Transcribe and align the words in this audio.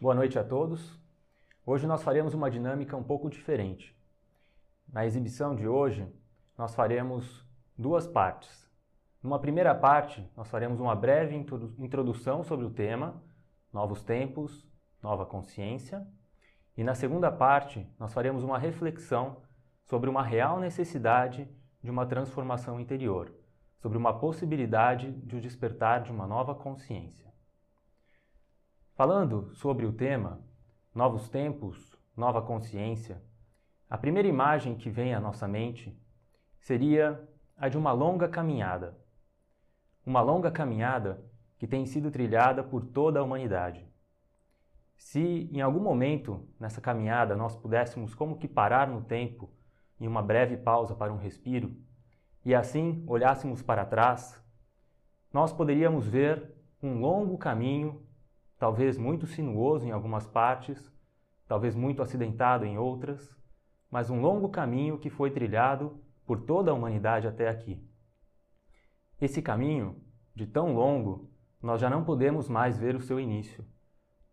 Boa 0.00 0.14
noite 0.14 0.38
a 0.38 0.44
todos. 0.44 0.96
Hoje 1.66 1.84
nós 1.84 2.04
faremos 2.04 2.32
uma 2.32 2.48
dinâmica 2.48 2.96
um 2.96 3.02
pouco 3.02 3.28
diferente. 3.28 3.98
Na 4.88 5.04
exibição 5.04 5.56
de 5.56 5.66
hoje, 5.66 6.06
nós 6.56 6.72
faremos 6.72 7.44
duas 7.76 8.06
partes. 8.06 8.70
Numa 9.20 9.40
primeira 9.40 9.74
parte, 9.74 10.24
nós 10.36 10.48
faremos 10.48 10.78
uma 10.78 10.94
breve 10.94 11.34
introdução 11.34 12.44
sobre 12.44 12.64
o 12.64 12.70
tema, 12.70 13.20
novos 13.72 14.04
tempos, 14.04 14.64
nova 15.02 15.26
consciência. 15.26 16.06
E 16.76 16.84
na 16.84 16.94
segunda 16.94 17.32
parte, 17.32 17.84
nós 17.98 18.14
faremos 18.14 18.44
uma 18.44 18.56
reflexão 18.56 19.42
sobre 19.82 20.08
uma 20.08 20.22
real 20.22 20.60
necessidade 20.60 21.48
de 21.82 21.90
uma 21.90 22.06
transformação 22.06 22.78
interior, 22.78 23.34
sobre 23.80 23.98
uma 23.98 24.16
possibilidade 24.16 25.10
de 25.10 25.34
o 25.34 25.40
despertar 25.40 26.04
de 26.04 26.12
uma 26.12 26.24
nova 26.24 26.54
consciência. 26.54 27.27
Falando 28.98 29.54
sobre 29.54 29.86
o 29.86 29.92
tema 29.92 30.40
Novos 30.92 31.28
Tempos, 31.28 31.96
Nova 32.16 32.42
Consciência, 32.42 33.22
a 33.88 33.96
primeira 33.96 34.26
imagem 34.26 34.74
que 34.74 34.90
vem 34.90 35.14
à 35.14 35.20
nossa 35.20 35.46
mente 35.46 35.96
seria 36.58 37.24
a 37.56 37.68
de 37.68 37.78
uma 37.78 37.92
longa 37.92 38.28
caminhada. 38.28 38.98
Uma 40.04 40.20
longa 40.20 40.50
caminhada 40.50 41.24
que 41.60 41.66
tem 41.68 41.86
sido 41.86 42.10
trilhada 42.10 42.64
por 42.64 42.86
toda 42.86 43.20
a 43.20 43.22
humanidade. 43.22 43.86
Se 44.96 45.48
em 45.52 45.60
algum 45.60 45.78
momento 45.78 46.48
nessa 46.58 46.80
caminhada 46.80 47.36
nós 47.36 47.54
pudéssemos 47.54 48.16
como 48.16 48.36
que 48.36 48.48
parar 48.48 48.88
no 48.88 49.02
tempo 49.02 49.48
em 50.00 50.08
uma 50.08 50.22
breve 50.22 50.56
pausa 50.56 50.96
para 50.96 51.12
um 51.12 51.18
respiro 51.18 51.72
e 52.44 52.52
assim 52.52 53.04
olhássemos 53.06 53.62
para 53.62 53.86
trás, 53.86 54.44
nós 55.32 55.52
poderíamos 55.52 56.08
ver 56.08 56.52
um 56.82 56.98
longo 56.98 57.38
caminho 57.38 58.07
talvez 58.58 58.98
muito 58.98 59.26
sinuoso 59.26 59.86
em 59.86 59.90
algumas 59.90 60.26
partes, 60.26 60.92
talvez 61.46 61.74
muito 61.74 62.02
acidentado 62.02 62.64
em 62.64 62.76
outras, 62.76 63.36
mas 63.90 64.10
um 64.10 64.20
longo 64.20 64.48
caminho 64.48 64.98
que 64.98 65.08
foi 65.08 65.30
trilhado 65.30 66.02
por 66.26 66.42
toda 66.42 66.70
a 66.70 66.74
humanidade 66.74 67.26
até 67.26 67.48
aqui. 67.48 67.82
Esse 69.20 69.40
caminho, 69.40 69.96
de 70.34 70.46
tão 70.46 70.74
longo, 70.74 71.30
nós 71.60 71.80
já 71.80 71.88
não 71.88 72.04
podemos 72.04 72.48
mais 72.48 72.78
ver 72.78 72.94
o 72.94 73.00
seu 73.00 73.18
início. 73.18 73.64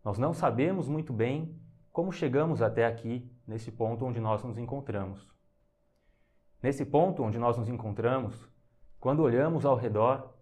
Nós 0.04 0.18
não 0.18 0.32
sabemos 0.32 0.88
muito 0.88 1.12
bem 1.12 1.58
como 1.90 2.12
chegamos 2.12 2.60
até 2.60 2.84
aqui, 2.84 3.28
nesse 3.46 3.72
ponto 3.72 4.04
onde 4.04 4.20
nós 4.20 4.44
nos 4.44 4.58
encontramos. 4.58 5.26
Nesse 6.62 6.84
ponto 6.84 7.22
onde 7.22 7.38
nós 7.38 7.56
nos 7.56 7.68
encontramos, 7.68 8.48
quando 9.00 9.22
olhamos 9.22 9.64
ao 9.64 9.76
redor, 9.76 10.34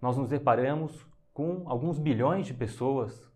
nós 0.00 0.16
nos 0.16 0.28
deparamos 0.28 1.06
com 1.36 1.68
alguns 1.68 1.98
bilhões 1.98 2.46
de 2.46 2.54
pessoas 2.54 3.30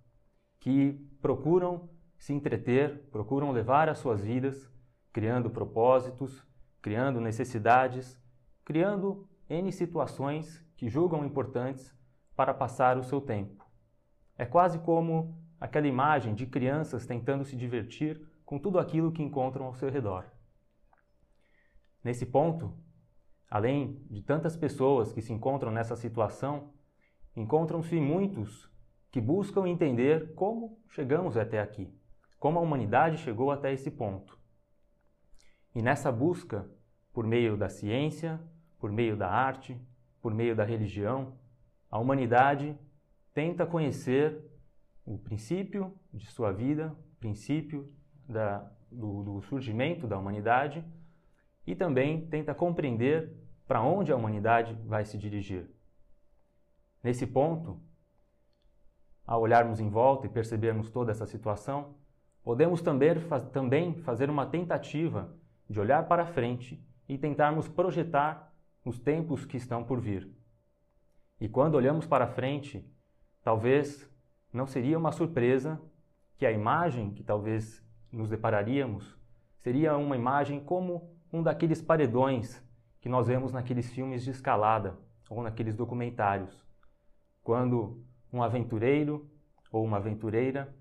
que 0.58 0.94
procuram 1.20 1.90
se 2.16 2.32
entreter, 2.32 3.10
procuram 3.10 3.50
levar 3.50 3.90
as 3.90 3.98
suas 3.98 4.22
vidas, 4.22 4.72
criando 5.12 5.50
propósitos, 5.50 6.42
criando 6.80 7.20
necessidades, 7.20 8.18
criando 8.64 9.28
N 9.50 9.70
situações 9.70 10.66
que 10.78 10.88
julgam 10.88 11.26
importantes 11.26 11.94
para 12.34 12.54
passar 12.54 12.96
o 12.96 13.04
seu 13.04 13.20
tempo. 13.20 13.62
É 14.38 14.46
quase 14.46 14.78
como 14.78 15.38
aquela 15.60 15.86
imagem 15.86 16.34
de 16.34 16.46
crianças 16.46 17.04
tentando 17.04 17.44
se 17.44 17.54
divertir 17.54 18.26
com 18.46 18.58
tudo 18.58 18.78
aquilo 18.78 19.12
que 19.12 19.22
encontram 19.22 19.66
ao 19.66 19.74
seu 19.74 19.90
redor. 19.90 20.24
Nesse 22.02 22.24
ponto, 22.24 22.74
além 23.46 24.02
de 24.08 24.22
tantas 24.22 24.56
pessoas 24.56 25.12
que 25.12 25.20
se 25.20 25.34
encontram 25.34 25.70
nessa 25.70 25.96
situação, 25.96 26.72
encontram-se 27.36 28.00
muitos 28.00 28.70
que 29.10 29.20
buscam 29.20 29.68
entender 29.68 30.34
como 30.34 30.78
chegamos 30.88 31.36
até 31.36 31.60
aqui, 31.60 31.92
como 32.38 32.58
a 32.58 32.62
humanidade 32.62 33.18
chegou 33.18 33.50
até 33.50 33.72
esse 33.72 33.90
ponto. 33.90 34.38
E 35.74 35.82
nessa 35.82 36.10
busca, 36.10 36.68
por 37.12 37.26
meio 37.26 37.56
da 37.56 37.68
ciência, 37.68 38.40
por 38.78 38.90
meio 38.90 39.16
da 39.16 39.28
arte, 39.28 39.80
por 40.20 40.34
meio 40.34 40.54
da 40.54 40.64
religião, 40.64 41.38
a 41.90 41.98
humanidade 41.98 42.76
tenta 43.34 43.66
conhecer 43.66 44.44
o 45.04 45.18
princípio 45.18 45.94
de 46.12 46.26
sua 46.26 46.52
vida, 46.52 46.92
o 46.92 47.16
princípio 47.20 47.92
da, 48.28 48.70
do, 48.90 49.22
do 49.22 49.42
surgimento 49.42 50.06
da 50.06 50.18
humanidade 50.18 50.84
e 51.66 51.74
também 51.74 52.26
tenta 52.28 52.54
compreender 52.54 53.36
para 53.66 53.82
onde 53.82 54.12
a 54.12 54.16
humanidade 54.16 54.74
vai 54.84 55.04
se 55.04 55.16
dirigir. 55.16 55.70
Nesse 57.02 57.26
ponto, 57.26 57.80
ao 59.26 59.40
olharmos 59.40 59.80
em 59.80 59.88
volta 59.88 60.26
e 60.26 60.30
percebermos 60.30 60.90
toda 60.90 61.10
essa 61.10 61.24
situação, 61.24 61.94
podemos 62.42 62.82
também, 62.82 63.14
também 63.52 63.94
fazer 64.02 64.28
uma 64.28 64.44
tentativa 64.44 65.34
de 65.68 65.80
olhar 65.80 66.06
para 66.06 66.26
frente 66.26 66.84
e 67.08 67.16
tentarmos 67.16 67.68
projetar 67.68 68.52
os 68.84 68.98
tempos 68.98 69.46
que 69.46 69.56
estão 69.56 69.82
por 69.82 70.00
vir. 70.00 70.30
E 71.40 71.48
quando 71.48 71.74
olhamos 71.74 72.06
para 72.06 72.26
frente, 72.26 72.84
talvez 73.42 74.08
não 74.52 74.66
seria 74.66 74.98
uma 74.98 75.12
surpresa 75.12 75.80
que 76.36 76.44
a 76.44 76.52
imagem 76.52 77.12
que 77.12 77.22
talvez 77.22 77.82
nos 78.12 78.28
depararíamos 78.28 79.16
seria 79.58 79.96
uma 79.96 80.16
imagem 80.16 80.60
como 80.60 81.14
um 81.32 81.42
daqueles 81.42 81.80
paredões 81.80 82.62
que 83.00 83.08
nós 83.08 83.26
vemos 83.26 83.52
naqueles 83.52 83.90
filmes 83.90 84.22
de 84.22 84.30
escalada 84.30 84.98
ou 85.28 85.42
naqueles 85.42 85.74
documentários 85.74 86.69
quando 87.42 88.02
um 88.32 88.42
aventureiro 88.42 89.28
ou 89.70 89.84
uma 89.84 89.98
aventureira, 89.98 90.74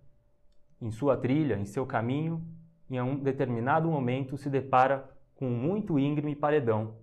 em 0.82 0.92
sua 0.92 1.18
trilha, 1.18 1.56
em 1.56 1.66
seu 1.66 1.86
caminho, 1.86 2.46
em 2.90 3.00
um 3.02 3.18
determinado 3.18 3.90
momento 3.90 4.38
se 4.38 4.50
depara 4.50 5.10
com 5.36 5.48
um 5.48 5.58
muito 5.58 6.00
íngreme 6.00 6.36
paredão, 6.36 6.96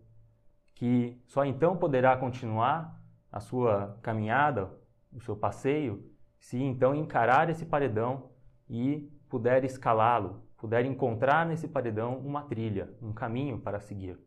que 0.75 1.21
só 1.27 1.45
então 1.45 1.77
poderá 1.77 2.17
continuar 2.17 3.01
a 3.31 3.41
sua 3.41 3.99
caminhada, 4.03 4.71
o 5.13 5.21
seu 5.21 5.37
passeio, 5.37 6.11
se 6.39 6.63
então 6.63 6.95
encarar 6.95 7.49
esse 7.49 7.65
paredão 7.65 8.31
e 8.69 9.11
puder 9.29 9.65
escalá-lo, 9.65 10.43
puder 10.57 10.85
encontrar 10.85 11.47
nesse 11.47 11.69
paredão 11.69 12.19
uma 12.19 12.43
trilha, 12.43 12.91
um 13.01 13.13
caminho 13.13 13.59
para 13.59 13.81
seguir. 13.81 14.19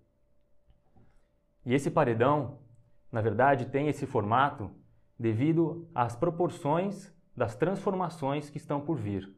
E 1.65 1.73
esse 1.73 1.91
paredão, 1.91 2.59
na 3.11 3.21
verdade, 3.21 3.65
tem 3.65 3.87
esse 3.87 4.05
formato 4.05 4.71
devido 5.19 5.89
às 5.93 6.15
proporções 6.15 7.13
das 7.35 7.55
transformações 7.55 8.49
que 8.49 8.57
estão 8.57 8.79
por 8.79 8.97
vir. 8.97 9.35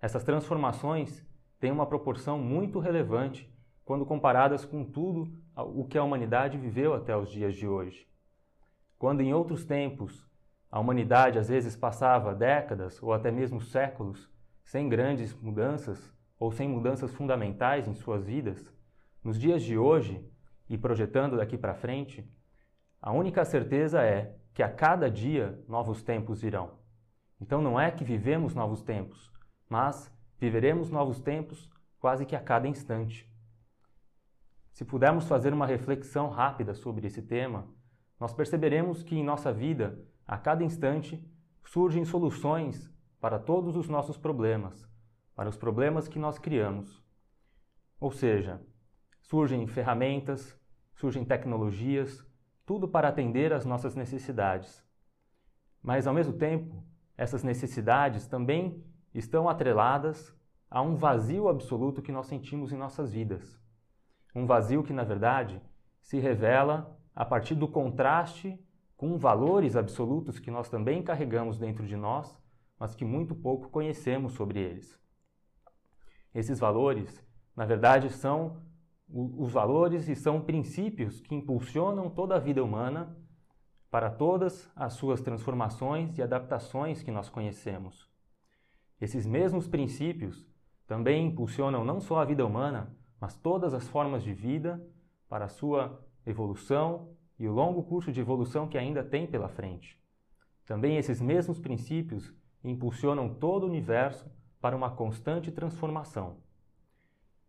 Essas 0.00 0.22
transformações 0.22 1.26
têm 1.58 1.72
uma 1.72 1.86
proporção 1.86 2.38
muito 2.38 2.78
relevante 2.78 3.52
quando 3.84 4.06
comparadas 4.06 4.64
com 4.64 4.84
tudo 4.84 5.36
o 5.56 5.84
que 5.84 5.98
a 5.98 6.04
humanidade 6.04 6.56
viveu 6.56 6.94
até 6.94 7.16
os 7.16 7.28
dias 7.28 7.54
de 7.56 7.66
hoje. 7.66 8.08
Quando 8.96 9.20
em 9.20 9.34
outros 9.34 9.64
tempos 9.64 10.26
a 10.70 10.78
humanidade 10.78 11.38
às 11.38 11.48
vezes 11.48 11.74
passava 11.74 12.34
décadas 12.34 13.02
ou 13.02 13.12
até 13.12 13.30
mesmo 13.30 13.60
séculos 13.60 14.30
sem 14.62 14.88
grandes 14.88 15.34
mudanças 15.34 16.14
ou 16.38 16.52
sem 16.52 16.68
mudanças 16.68 17.12
fundamentais 17.12 17.88
em 17.88 17.94
suas 17.94 18.24
vidas, 18.24 18.72
nos 19.22 19.38
dias 19.38 19.62
de 19.62 19.76
hoje 19.76 20.24
e 20.68 20.78
projetando 20.78 21.36
daqui 21.36 21.58
para 21.58 21.74
frente, 21.74 22.26
a 23.02 23.12
única 23.12 23.44
certeza 23.44 24.02
é 24.02 24.39
que 24.52 24.62
a 24.62 24.68
cada 24.68 25.10
dia 25.10 25.62
novos 25.68 26.02
tempos 26.02 26.42
virão. 26.42 26.78
Então 27.40 27.62
não 27.62 27.80
é 27.80 27.90
que 27.90 28.04
vivemos 28.04 28.54
novos 28.54 28.82
tempos, 28.82 29.32
mas 29.68 30.12
viveremos 30.38 30.90
novos 30.90 31.20
tempos 31.20 31.70
quase 31.98 32.26
que 32.26 32.36
a 32.36 32.40
cada 32.40 32.68
instante. 32.68 33.30
Se 34.72 34.84
pudermos 34.84 35.26
fazer 35.26 35.52
uma 35.52 35.66
reflexão 35.66 36.28
rápida 36.28 36.74
sobre 36.74 37.06
esse 37.06 37.22
tema, 37.22 37.68
nós 38.18 38.32
perceberemos 38.32 39.02
que 39.02 39.16
em 39.16 39.24
nossa 39.24 39.52
vida, 39.52 39.98
a 40.26 40.38
cada 40.38 40.64
instante, 40.64 41.24
surgem 41.64 42.04
soluções 42.04 42.90
para 43.20 43.38
todos 43.38 43.76
os 43.76 43.88
nossos 43.88 44.16
problemas, 44.16 44.88
para 45.34 45.48
os 45.48 45.56
problemas 45.56 46.08
que 46.08 46.18
nós 46.18 46.38
criamos. 46.38 47.02
Ou 47.98 48.10
seja, 48.10 48.60
surgem 49.22 49.66
ferramentas, 49.66 50.58
surgem 50.94 51.24
tecnologias, 51.24 52.24
tudo 52.70 52.86
para 52.86 53.08
atender 53.08 53.52
às 53.52 53.64
nossas 53.64 53.96
necessidades. 53.96 54.80
Mas, 55.82 56.06
ao 56.06 56.14
mesmo 56.14 56.34
tempo, 56.34 56.84
essas 57.16 57.42
necessidades 57.42 58.28
também 58.28 58.84
estão 59.12 59.48
atreladas 59.48 60.32
a 60.70 60.80
um 60.80 60.94
vazio 60.94 61.48
absoluto 61.48 62.00
que 62.00 62.12
nós 62.12 62.26
sentimos 62.26 62.70
em 62.70 62.76
nossas 62.76 63.12
vidas. 63.12 63.60
Um 64.36 64.46
vazio 64.46 64.84
que, 64.84 64.92
na 64.92 65.02
verdade, 65.02 65.60
se 66.00 66.20
revela 66.20 66.96
a 67.12 67.24
partir 67.24 67.56
do 67.56 67.66
contraste 67.66 68.56
com 68.96 69.18
valores 69.18 69.74
absolutos 69.74 70.38
que 70.38 70.48
nós 70.48 70.68
também 70.68 71.02
carregamos 71.02 71.58
dentro 71.58 71.84
de 71.84 71.96
nós, 71.96 72.38
mas 72.78 72.94
que 72.94 73.04
muito 73.04 73.34
pouco 73.34 73.68
conhecemos 73.68 74.34
sobre 74.34 74.60
eles. 74.60 74.96
Esses 76.32 76.60
valores, 76.60 77.20
na 77.56 77.66
verdade, 77.66 78.10
são 78.10 78.62
os 79.12 79.50
valores 79.52 80.08
e 80.08 80.14
são 80.14 80.40
princípios 80.40 81.20
que 81.20 81.34
impulsionam 81.34 82.08
toda 82.08 82.36
a 82.36 82.38
vida 82.38 82.62
humana 82.62 83.16
para 83.90 84.08
todas 84.08 84.70
as 84.76 84.92
suas 84.92 85.20
transformações 85.20 86.16
e 86.16 86.22
adaptações 86.22 87.02
que 87.02 87.10
nós 87.10 87.28
conhecemos. 87.28 88.08
Esses 89.00 89.26
mesmos 89.26 89.66
princípios 89.66 90.46
também 90.86 91.26
impulsionam 91.26 91.84
não 91.84 92.00
só 92.00 92.20
a 92.20 92.24
vida 92.24 92.46
humana, 92.46 92.96
mas 93.20 93.34
todas 93.36 93.74
as 93.74 93.88
formas 93.88 94.22
de 94.22 94.32
vida 94.32 94.80
para 95.28 95.46
a 95.46 95.48
sua 95.48 96.00
evolução 96.24 97.16
e 97.38 97.48
o 97.48 97.52
longo 97.52 97.82
curso 97.82 98.12
de 98.12 98.20
evolução 98.20 98.68
que 98.68 98.78
ainda 98.78 99.02
tem 99.02 99.26
pela 99.26 99.48
frente. 99.48 99.98
Também 100.66 100.96
esses 100.96 101.20
mesmos 101.20 101.58
princípios 101.58 102.32
impulsionam 102.62 103.34
todo 103.34 103.64
o 103.64 103.66
universo 103.66 104.30
para 104.60 104.76
uma 104.76 104.90
constante 104.90 105.50
transformação. 105.50 106.36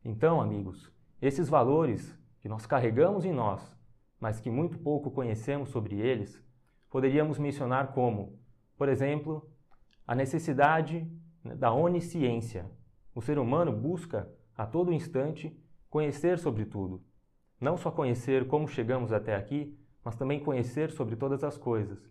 Então, 0.03 0.41
amigos, 0.41 0.91
esses 1.21 1.47
valores 1.47 2.17
que 2.39 2.49
nós 2.49 2.65
carregamos 2.65 3.23
em 3.23 3.31
nós, 3.31 3.61
mas 4.19 4.39
que 4.39 4.49
muito 4.49 4.79
pouco 4.79 5.11
conhecemos 5.11 5.69
sobre 5.69 5.99
eles, 5.99 6.43
poderíamos 6.89 7.37
mencionar 7.37 7.93
como, 7.93 8.39
por 8.75 8.89
exemplo, 8.89 9.47
a 10.07 10.15
necessidade 10.15 11.07
né, 11.43 11.55
da 11.55 11.71
onisciência. 11.71 12.65
O 13.13 13.21
ser 13.21 13.37
humano 13.37 13.71
busca 13.71 14.27
a 14.57 14.65
todo 14.65 14.91
instante 14.91 15.55
conhecer 15.89 16.39
sobre 16.39 16.65
tudo. 16.65 17.03
Não 17.59 17.77
só 17.77 17.91
conhecer 17.91 18.47
como 18.47 18.67
chegamos 18.67 19.13
até 19.13 19.35
aqui, 19.35 19.77
mas 20.03 20.15
também 20.15 20.39
conhecer 20.39 20.89
sobre 20.91 21.15
todas 21.15 21.43
as 21.43 21.57
coisas. 21.57 22.09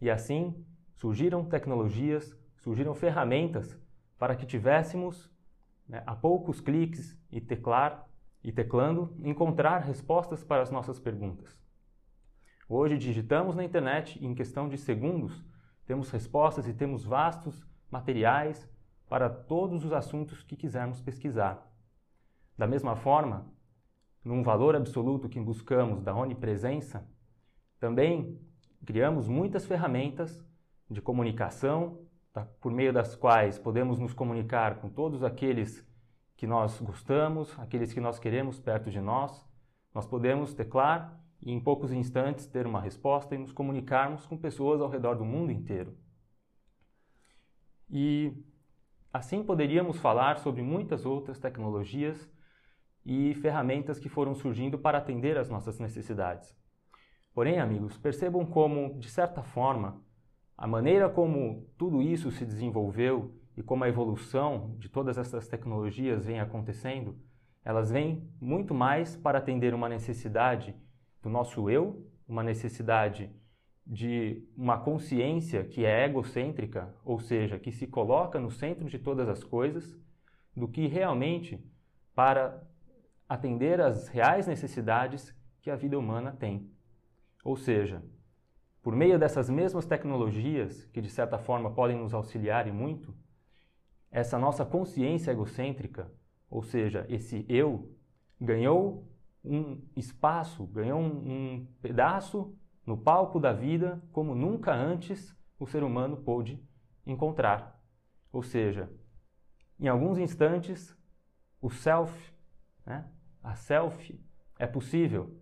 E 0.00 0.10
assim 0.10 0.64
surgiram 0.96 1.44
tecnologias, 1.44 2.36
surgiram 2.58 2.94
ferramentas 2.94 3.78
para 4.18 4.36
que 4.36 4.44
tivéssemos, 4.44 5.30
né, 5.88 6.02
a 6.06 6.14
poucos 6.14 6.60
cliques 6.60 7.18
e 7.30 7.40
teclar 7.40 8.06
e 8.42 8.50
teclando, 8.50 9.16
encontrar 9.22 9.78
respostas 9.78 10.42
para 10.42 10.62
as 10.62 10.70
nossas 10.70 10.98
perguntas. 10.98 11.60
Hoje 12.68 12.98
digitamos 12.98 13.54
na 13.54 13.64
internet 13.64 14.18
e 14.20 14.26
em 14.26 14.34
questão 14.34 14.68
de 14.68 14.78
segundos 14.78 15.44
temos 15.86 16.10
respostas 16.10 16.66
e 16.66 16.72
temos 16.72 17.04
vastos 17.04 17.66
materiais 17.90 18.68
para 19.08 19.28
todos 19.28 19.84
os 19.84 19.92
assuntos 19.92 20.42
que 20.42 20.56
quisermos 20.56 21.00
pesquisar. 21.00 21.70
Da 22.56 22.66
mesma 22.66 22.96
forma, 22.96 23.52
num 24.24 24.42
valor 24.42 24.74
absoluto 24.74 25.28
que 25.28 25.40
buscamos 25.40 26.02
da 26.02 26.14
onipresença, 26.14 27.06
também 27.78 28.40
criamos 28.86 29.28
muitas 29.28 29.66
ferramentas 29.66 30.44
de 30.88 31.02
comunicação, 31.02 32.06
tá, 32.32 32.46
por 32.60 32.72
meio 32.72 32.92
das 32.92 33.14
quais 33.14 33.58
podemos 33.58 33.98
nos 33.98 34.14
comunicar 34.14 34.76
com 34.80 34.88
todos 34.88 35.22
aqueles 35.22 35.86
que 36.42 36.46
nós 36.48 36.80
gostamos, 36.80 37.56
aqueles 37.56 37.92
que 37.92 38.00
nós 38.00 38.18
queremos 38.18 38.58
perto 38.58 38.90
de 38.90 39.00
nós. 39.00 39.48
Nós 39.94 40.08
podemos 40.08 40.52
teclar 40.52 41.16
e 41.40 41.52
em 41.52 41.60
poucos 41.60 41.92
instantes 41.92 42.48
ter 42.48 42.66
uma 42.66 42.80
resposta 42.80 43.36
e 43.36 43.38
nos 43.38 43.52
comunicarmos 43.52 44.26
com 44.26 44.36
pessoas 44.36 44.80
ao 44.80 44.88
redor 44.88 45.14
do 45.14 45.24
mundo 45.24 45.52
inteiro. 45.52 45.96
E 47.88 48.44
assim 49.12 49.44
poderíamos 49.44 50.00
falar 50.00 50.38
sobre 50.38 50.62
muitas 50.62 51.06
outras 51.06 51.38
tecnologias 51.38 52.28
e 53.06 53.34
ferramentas 53.34 54.00
que 54.00 54.08
foram 54.08 54.34
surgindo 54.34 54.76
para 54.76 54.98
atender 54.98 55.38
às 55.38 55.48
nossas 55.48 55.78
necessidades. 55.78 56.58
Porém, 57.32 57.60
amigos, 57.60 57.96
percebam 57.98 58.44
como, 58.44 58.98
de 58.98 59.08
certa 59.08 59.44
forma, 59.44 60.02
a 60.58 60.66
maneira 60.66 61.08
como 61.08 61.68
tudo 61.78 62.02
isso 62.02 62.32
se 62.32 62.44
desenvolveu 62.44 63.40
e 63.56 63.62
como 63.62 63.84
a 63.84 63.88
evolução 63.88 64.74
de 64.78 64.88
todas 64.88 65.18
essas 65.18 65.46
tecnologias 65.48 66.24
vem 66.24 66.40
acontecendo, 66.40 67.16
elas 67.64 67.90
vêm 67.90 68.28
muito 68.40 68.74
mais 68.74 69.16
para 69.16 69.38
atender 69.38 69.74
uma 69.74 69.88
necessidade 69.88 70.74
do 71.22 71.28
nosso 71.28 71.70
eu, 71.70 72.06
uma 72.26 72.42
necessidade 72.42 73.30
de 73.86 74.46
uma 74.56 74.78
consciência 74.78 75.64
que 75.64 75.84
é 75.84 76.04
egocêntrica, 76.04 76.94
ou 77.04 77.18
seja, 77.18 77.58
que 77.58 77.72
se 77.72 77.86
coloca 77.86 78.38
no 78.38 78.50
centro 78.50 78.88
de 78.88 78.98
todas 78.98 79.28
as 79.28 79.42
coisas, 79.42 79.98
do 80.56 80.68
que 80.68 80.86
realmente 80.86 81.64
para 82.14 82.62
atender 83.28 83.80
às 83.80 84.08
reais 84.08 84.46
necessidades 84.46 85.34
que 85.60 85.70
a 85.70 85.76
vida 85.76 85.98
humana 85.98 86.32
tem. 86.32 86.70
Ou 87.44 87.56
seja, 87.56 88.02
por 88.82 88.94
meio 88.94 89.18
dessas 89.18 89.48
mesmas 89.48 89.86
tecnologias, 89.86 90.84
que 90.86 91.00
de 91.00 91.08
certa 91.08 91.38
forma 91.38 91.72
podem 91.72 91.96
nos 91.96 92.12
auxiliar 92.12 92.66
e 92.66 92.72
muito, 92.72 93.14
essa 94.12 94.38
nossa 94.38 94.64
consciência 94.64 95.30
egocêntrica, 95.30 96.12
ou 96.50 96.62
seja, 96.62 97.06
esse 97.08 97.46
eu, 97.48 97.96
ganhou 98.38 99.08
um 99.42 99.80
espaço, 99.96 100.66
ganhou 100.66 101.00
um, 101.00 101.06
um 101.06 101.66
pedaço 101.80 102.54
no 102.86 102.96
palco 102.96 103.40
da 103.40 103.52
vida 103.52 104.02
como 104.12 104.34
nunca 104.34 104.72
antes 104.72 105.34
o 105.58 105.66
ser 105.66 105.82
humano 105.82 106.18
pôde 106.18 106.62
encontrar. 107.06 107.80
Ou 108.30 108.42
seja, 108.42 108.92
em 109.80 109.88
alguns 109.88 110.18
instantes, 110.18 110.96
o 111.60 111.70
self, 111.70 112.32
né, 112.84 113.08
a 113.42 113.54
self, 113.54 114.20
é 114.58 114.66
possível. 114.66 115.38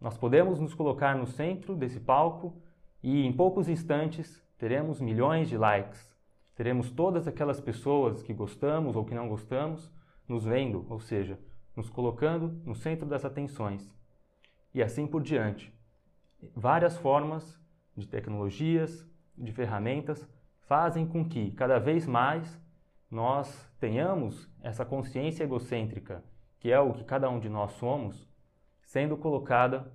Nós 0.00 0.16
podemos 0.16 0.58
nos 0.58 0.74
colocar 0.74 1.14
no 1.14 1.26
centro 1.26 1.76
desse 1.76 2.00
palco 2.00 2.60
e 3.02 3.24
em 3.24 3.32
poucos 3.32 3.68
instantes 3.68 4.42
teremos 4.56 5.00
milhões 5.00 5.48
de 5.48 5.56
likes. 5.56 6.11
Teremos 6.62 6.92
todas 6.92 7.26
aquelas 7.26 7.60
pessoas 7.60 8.22
que 8.22 8.32
gostamos 8.32 8.94
ou 8.94 9.04
que 9.04 9.16
não 9.16 9.28
gostamos 9.28 9.92
nos 10.28 10.44
vendo, 10.44 10.86
ou 10.88 11.00
seja, 11.00 11.36
nos 11.74 11.90
colocando 11.90 12.52
no 12.64 12.72
centro 12.72 13.04
das 13.04 13.24
atenções. 13.24 13.92
E 14.72 14.80
assim 14.80 15.04
por 15.04 15.24
diante. 15.24 15.76
Várias 16.54 16.96
formas 16.96 17.60
de 17.96 18.06
tecnologias, 18.06 19.04
de 19.36 19.50
ferramentas, 19.50 20.24
fazem 20.60 21.04
com 21.04 21.28
que 21.28 21.50
cada 21.50 21.80
vez 21.80 22.06
mais 22.06 22.56
nós 23.10 23.68
tenhamos 23.80 24.48
essa 24.62 24.84
consciência 24.84 25.42
egocêntrica, 25.42 26.22
que 26.60 26.70
é 26.70 26.78
o 26.78 26.92
que 26.92 27.02
cada 27.02 27.28
um 27.28 27.40
de 27.40 27.48
nós 27.48 27.72
somos, 27.72 28.24
sendo 28.84 29.16
colocada 29.16 29.92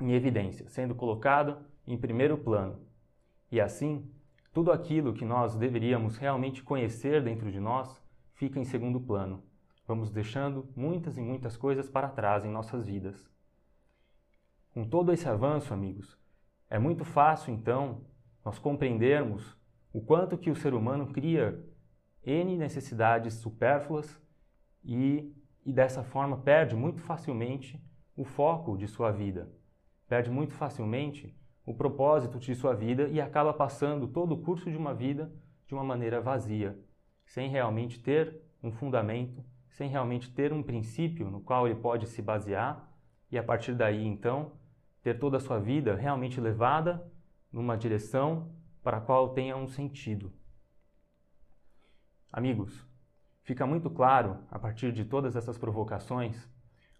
em 0.00 0.12
evidência, 0.12 0.70
sendo 0.70 0.94
colocada 0.94 1.58
em 1.86 1.98
primeiro 1.98 2.38
plano. 2.38 2.80
E 3.52 3.60
assim, 3.60 4.10
tudo 4.58 4.72
aquilo 4.72 5.12
que 5.12 5.24
nós 5.24 5.54
deveríamos 5.54 6.16
realmente 6.16 6.64
conhecer 6.64 7.22
dentro 7.22 7.48
de 7.52 7.60
nós 7.60 7.96
fica 8.34 8.58
em 8.58 8.64
segundo 8.64 8.98
plano. 8.98 9.40
Vamos 9.86 10.10
deixando 10.10 10.68
muitas 10.74 11.16
e 11.16 11.20
muitas 11.20 11.56
coisas 11.56 11.88
para 11.88 12.08
trás 12.08 12.44
em 12.44 12.50
nossas 12.50 12.84
vidas. 12.84 13.24
Com 14.74 14.84
todo 14.84 15.12
esse 15.12 15.28
avanço, 15.28 15.72
amigos, 15.72 16.18
é 16.68 16.76
muito 16.76 17.04
fácil 17.04 17.54
então 17.54 18.00
nós 18.44 18.58
compreendermos 18.58 19.56
o 19.92 20.00
quanto 20.00 20.36
que 20.36 20.50
o 20.50 20.56
ser 20.56 20.74
humano 20.74 21.12
cria 21.12 21.64
N 22.26 22.56
necessidades 22.56 23.34
supérfluas 23.34 24.20
e, 24.84 25.32
e 25.64 25.72
dessa 25.72 26.02
forma 26.02 26.36
perde 26.36 26.74
muito 26.74 27.00
facilmente 27.00 27.80
o 28.16 28.24
foco 28.24 28.76
de 28.76 28.88
sua 28.88 29.12
vida, 29.12 29.48
perde 30.08 30.32
muito 30.32 30.52
facilmente 30.52 31.37
o 31.68 31.74
propósito 31.74 32.38
de 32.38 32.54
sua 32.54 32.74
vida 32.74 33.08
e 33.08 33.20
acaba 33.20 33.52
passando 33.52 34.08
todo 34.08 34.32
o 34.32 34.38
curso 34.38 34.70
de 34.70 34.76
uma 34.78 34.94
vida 34.94 35.30
de 35.66 35.74
uma 35.74 35.84
maneira 35.84 36.18
vazia, 36.18 36.78
sem 37.26 37.50
realmente 37.50 38.00
ter 38.00 38.40
um 38.62 38.72
fundamento, 38.72 39.44
sem 39.68 39.90
realmente 39.90 40.32
ter 40.32 40.50
um 40.50 40.62
princípio 40.62 41.30
no 41.30 41.42
qual 41.42 41.66
ele 41.66 41.78
pode 41.78 42.06
se 42.06 42.22
basear 42.22 42.90
e 43.30 43.36
a 43.36 43.42
partir 43.42 43.74
daí 43.74 44.02
então 44.02 44.52
ter 45.02 45.18
toda 45.18 45.36
a 45.36 45.40
sua 45.40 45.58
vida 45.58 45.94
realmente 45.94 46.40
levada 46.40 47.06
numa 47.52 47.76
direção 47.76 48.50
para 48.82 48.96
a 48.96 49.00
qual 49.02 49.34
tenha 49.34 49.54
um 49.54 49.68
sentido. 49.68 50.32
Amigos, 52.32 52.82
fica 53.42 53.66
muito 53.66 53.90
claro 53.90 54.38
a 54.50 54.58
partir 54.58 54.90
de 54.90 55.04
todas 55.04 55.36
essas 55.36 55.58
provocações 55.58 56.48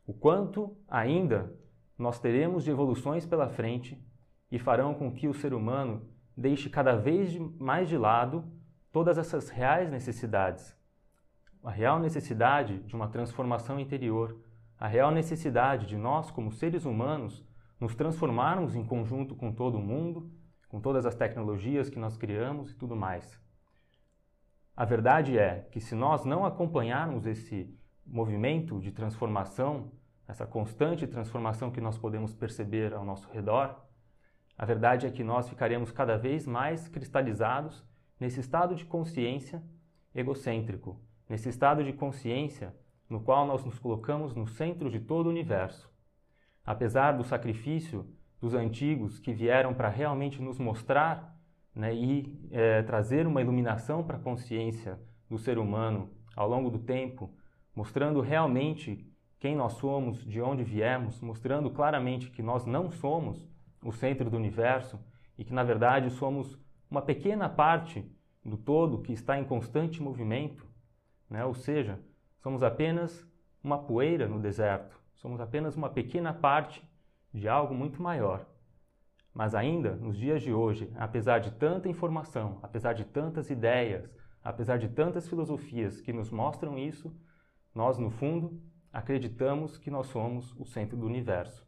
o 0.07 0.13
quanto 0.13 0.77
ainda 0.87 1.59
nós 1.97 2.21
teremos 2.21 2.65
de 2.65 2.71
evoluções 2.71 3.25
pela 3.25 3.49
frente 3.49 4.07
e 4.51 4.59
farão 4.59 4.95
com 4.95 5.13
que 5.13 5.29
o 5.29 5.35
ser 5.35 5.53
humano 5.53 6.09
deixe 6.37 6.71
cada 6.71 6.97
vez 6.97 7.37
mais 7.59 7.89
de 7.89 7.99
lado 7.99 8.45
todas 8.93 9.19
essas 9.19 9.49
reais 9.49 9.91
necessidades. 9.91 10.77
A 11.63 11.71
real 11.71 11.99
necessidade 11.99 12.79
de 12.81 12.95
uma 12.95 13.09
transformação 13.09 13.79
interior, 13.79 14.41
a 14.79 14.87
real 14.87 15.11
necessidade 15.11 15.87
de 15.87 15.97
nós, 15.97 16.31
como 16.31 16.53
seres 16.53 16.85
humanos, 16.85 17.45
nos 17.81 17.95
transformarmos 17.95 18.75
em 18.75 18.85
conjunto 18.85 19.35
com 19.35 19.53
todo 19.53 19.77
o 19.77 19.83
mundo, 19.83 20.31
com 20.69 20.81
todas 20.81 21.05
as 21.05 21.15
tecnologias 21.15 21.91
que 21.91 21.99
nós 21.99 22.17
criamos 22.17 22.71
e 22.71 22.75
tudo 22.77 22.95
mais. 22.95 23.41
A 24.77 24.85
verdade 24.85 25.37
é 25.37 25.67
que 25.73 25.81
se 25.81 25.95
nós 25.95 26.25
não 26.25 26.45
acompanharmos 26.45 27.27
esse 27.27 27.77
movimento 28.07 28.81
de 28.81 28.93
transformação, 28.93 29.91
essa 30.27 30.47
constante 30.47 31.07
transformação 31.07 31.71
que 31.71 31.81
nós 31.81 31.99
podemos 31.99 32.33
perceber 32.33 32.95
ao 32.95 33.05
nosso 33.05 33.29
redor, 33.31 33.88
a 34.59 34.65
verdade 34.65 35.07
é 35.07 35.11
que 35.11 35.23
nós 35.23 35.49
ficaremos 35.49 35.93
cada 35.93 36.19
vez 36.19 36.45
mais 36.45 36.89
cristalizados 36.89 37.87
nesse 38.19 38.41
estado 38.41 38.75
de 38.75 38.85
consciência 38.85 39.63
egocêntrico, 40.13 41.01
nesse 41.29 41.49
estado 41.49 41.85
de 41.85 41.93
consciência 41.93 42.75
no 43.09 43.21
qual 43.21 43.47
nós 43.47 43.65
nos 43.65 43.79
colocamos 43.79 44.35
no 44.35 44.49
centro 44.49 44.91
de 44.91 44.99
todo 44.99 45.27
o 45.27 45.31
universo. 45.31 45.89
Apesar 46.67 47.13
do 47.13 47.23
sacrifício 47.23 48.05
dos 48.41 48.53
antigos 48.53 49.21
que 49.21 49.33
vieram 49.33 49.73
para 49.73 49.89
realmente 49.89 50.43
nos 50.43 50.59
mostrar 50.59 51.39
né, 51.73 51.95
e 51.95 52.49
é, 52.51 52.83
trazer 52.83 53.29
uma 53.29 53.41
iluminação 53.41 54.03
para 54.03 54.17
a 54.17 54.21
consciência 54.21 54.99
do 55.31 55.39
ser 55.39 55.57
humano 55.57 56.11
ao 56.35 56.49
longo 56.49 56.69
do 56.69 56.81
tempo, 56.81 57.31
mostrando 57.77 58.21
realmente 58.21 59.07
quem 59.39 59.55
nós 59.55 59.75
somos, 59.75 60.25
de 60.25 60.41
onde 60.41 60.65
viemos, 60.65 61.21
mostrando 61.21 61.71
claramente 61.71 62.29
que 62.29 62.43
nós 62.43 62.67
não 62.67 62.91
somos 62.91 63.49
o 63.83 63.93
centro 63.93 64.29
do 64.31 64.37
universo 64.37 64.99
e 65.37 65.45
que, 65.45 65.53
na 65.53 65.63
verdade, 65.63 66.11
somos 66.11 66.59
uma 66.91 67.03
pequena 67.03 67.49
parte 67.49 68.05
do 68.45 68.57
todo 68.57 69.03
que 69.03 69.13
está 69.13 69.39
em 69.39 69.45
constante 69.45 70.03
movimento, 70.03 70.67
né? 71.29 71.45
ou 71.45 71.55
seja, 71.55 72.01
somos 72.39 72.63
apenas 72.63 73.27
uma 73.63 73.79
poeira 73.79 74.27
no 74.27 74.41
deserto, 74.41 74.99
somos 75.15 75.41
apenas 75.41 75.77
uma 75.77 75.91
pequena 75.91 76.33
parte 76.33 76.83
de 77.33 77.49
algo 77.49 77.75
muito 77.75 78.03
maior. 78.03 78.47
Mas 79.35 79.55
ainda 79.55 79.95
nos 79.95 80.17
dias 80.17 80.43
de 80.43 80.53
hoje, 80.53 80.91
apesar 80.97 81.39
de 81.39 81.53
tanta 81.53 81.89
informação, 81.89 82.59
apesar 82.63 82.95
de 82.95 83.05
tantas 83.05 83.51
ideias, 83.51 84.11
apesar 84.43 84.79
de 84.79 84.89
tantas 84.89 85.29
filosofias 85.29 86.01
que 86.01 86.13
nos 86.13 86.31
mostram 86.31 86.79
isso, 86.79 87.15
nós 87.75 87.99
no 87.99 88.11
fundo 88.11 88.61
acreditamos 88.93 89.77
que 89.77 89.91
nós 89.91 90.07
somos 90.07 90.53
o 90.59 90.65
centro 90.65 90.97
do 90.97 91.07
universo. 91.07 91.68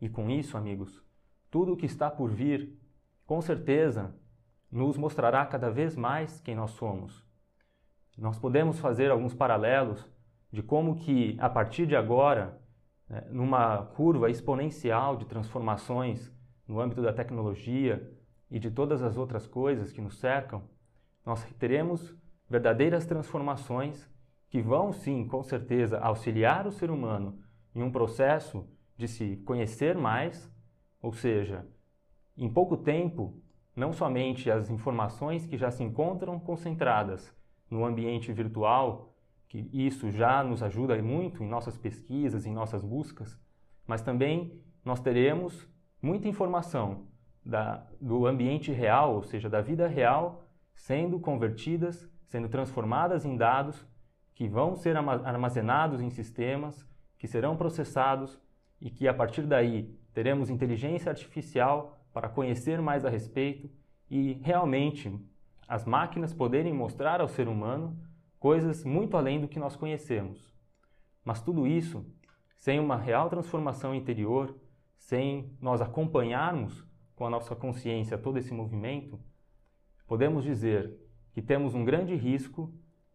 E 0.00 0.08
com 0.08 0.30
isso, 0.30 0.56
amigos, 0.56 1.02
tudo 1.50 1.72
o 1.72 1.76
que 1.76 1.86
está 1.86 2.10
por 2.10 2.30
vir, 2.30 2.78
com 3.24 3.40
certeza, 3.40 4.14
nos 4.70 4.96
mostrará 4.96 5.44
cada 5.46 5.70
vez 5.70 5.96
mais 5.96 6.40
quem 6.40 6.54
nós 6.54 6.72
somos. 6.72 7.24
Nós 8.16 8.38
podemos 8.38 8.78
fazer 8.78 9.10
alguns 9.10 9.34
paralelos 9.34 10.06
de 10.52 10.62
como 10.62 10.96
que 10.96 11.36
a 11.40 11.48
partir 11.48 11.86
de 11.86 11.96
agora, 11.96 12.60
né, 13.08 13.26
numa 13.30 13.84
curva 13.84 14.30
exponencial 14.30 15.16
de 15.16 15.26
transformações 15.26 16.32
no 16.66 16.80
âmbito 16.80 17.02
da 17.02 17.12
tecnologia 17.12 18.10
e 18.50 18.58
de 18.58 18.70
todas 18.70 19.02
as 19.02 19.16
outras 19.16 19.46
coisas 19.46 19.92
que 19.92 20.00
nos 20.00 20.18
cercam, 20.18 20.62
nós 21.24 21.44
teremos 21.58 22.14
verdadeiras 22.48 23.04
transformações 23.04 24.08
que 24.48 24.62
vão 24.62 24.92
sim, 24.92 25.26
com 25.26 25.42
certeza, 25.42 25.98
auxiliar 25.98 26.66
o 26.66 26.72
ser 26.72 26.90
humano 26.90 27.38
em 27.74 27.82
um 27.82 27.90
processo 27.90 28.66
de 28.96 29.06
se 29.06 29.36
conhecer 29.44 29.96
mais, 29.96 30.50
ou 31.00 31.12
seja, 31.12 31.66
em 32.36 32.48
pouco 32.48 32.76
tempo, 32.76 33.40
não 33.74 33.92
somente 33.92 34.50
as 34.50 34.70
informações 34.70 35.46
que 35.46 35.56
já 35.56 35.70
se 35.70 35.82
encontram 35.82 36.38
concentradas 36.40 37.34
no 37.70 37.84
ambiente 37.84 38.32
virtual, 38.32 39.14
que 39.48 39.68
isso 39.72 40.10
já 40.10 40.42
nos 40.42 40.62
ajuda 40.62 41.00
muito 41.02 41.42
em 41.42 41.48
nossas 41.48 41.76
pesquisas, 41.76 42.46
em 42.46 42.52
nossas 42.52 42.82
buscas, 42.82 43.38
mas 43.86 44.02
também 44.02 44.60
nós 44.84 45.00
teremos 45.00 45.68
muita 46.00 46.28
informação 46.28 47.06
da, 47.44 47.86
do 48.00 48.26
ambiente 48.26 48.72
real, 48.72 49.14
ou 49.14 49.22
seja, 49.22 49.48
da 49.48 49.60
vida 49.60 49.86
real, 49.86 50.48
sendo 50.74 51.20
convertidas, 51.20 52.08
sendo 52.26 52.48
transformadas 52.48 53.24
em 53.24 53.36
dados 53.36 53.86
que 54.34 54.48
vão 54.48 54.76
ser 54.76 54.96
armazenados 54.96 56.00
em 56.00 56.10
sistemas, 56.10 56.86
que 57.18 57.26
serão 57.26 57.56
processados 57.56 58.38
e 58.80 58.90
que 58.90 59.08
a 59.08 59.14
partir 59.14 59.42
daí 59.42 59.94
teremos 60.12 60.50
inteligência 60.50 61.10
artificial 61.10 61.98
para 62.12 62.28
conhecer 62.28 62.80
mais 62.80 63.04
a 63.04 63.10
respeito 63.10 63.70
e 64.10 64.34
realmente 64.42 65.12
as 65.68 65.84
máquinas 65.84 66.32
poderem 66.32 66.72
mostrar 66.72 67.20
ao 67.20 67.28
ser 67.28 67.48
humano 67.48 67.98
coisas 68.38 68.84
muito 68.84 69.16
além 69.16 69.40
do 69.40 69.48
que 69.48 69.58
nós 69.58 69.76
conhecemos. 69.76 70.50
Mas 71.24 71.42
tudo 71.42 71.66
isso 71.66 72.06
sem 72.58 72.80
uma 72.80 72.96
real 72.96 73.28
transformação 73.28 73.94
interior, 73.94 74.56
sem 74.96 75.52
nós 75.60 75.80
acompanharmos 75.80 76.84
com 77.14 77.26
a 77.26 77.30
nossa 77.30 77.54
consciência 77.54 78.18
todo 78.18 78.38
esse 78.38 78.52
movimento, 78.52 79.20
podemos 80.06 80.44
dizer 80.44 80.92
que 81.32 81.42
temos 81.42 81.74
um 81.74 81.84
grande 81.84 82.14
risco 82.14 82.72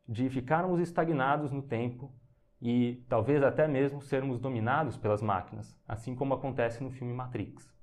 de 0.07 0.29
ficarmos 0.29 0.79
estagnados 0.79 1.51
no 1.51 1.61
tempo 1.61 2.13
e 2.61 3.03
talvez 3.09 3.41
até 3.41 3.67
mesmo 3.67 4.01
sermos 4.01 4.39
dominados 4.39 4.95
pelas 4.95 5.21
máquinas, 5.21 5.75
assim 5.87 6.13
como 6.13 6.33
acontece 6.33 6.83
no 6.83 6.91
filme 6.91 7.13
Matrix. 7.13 7.73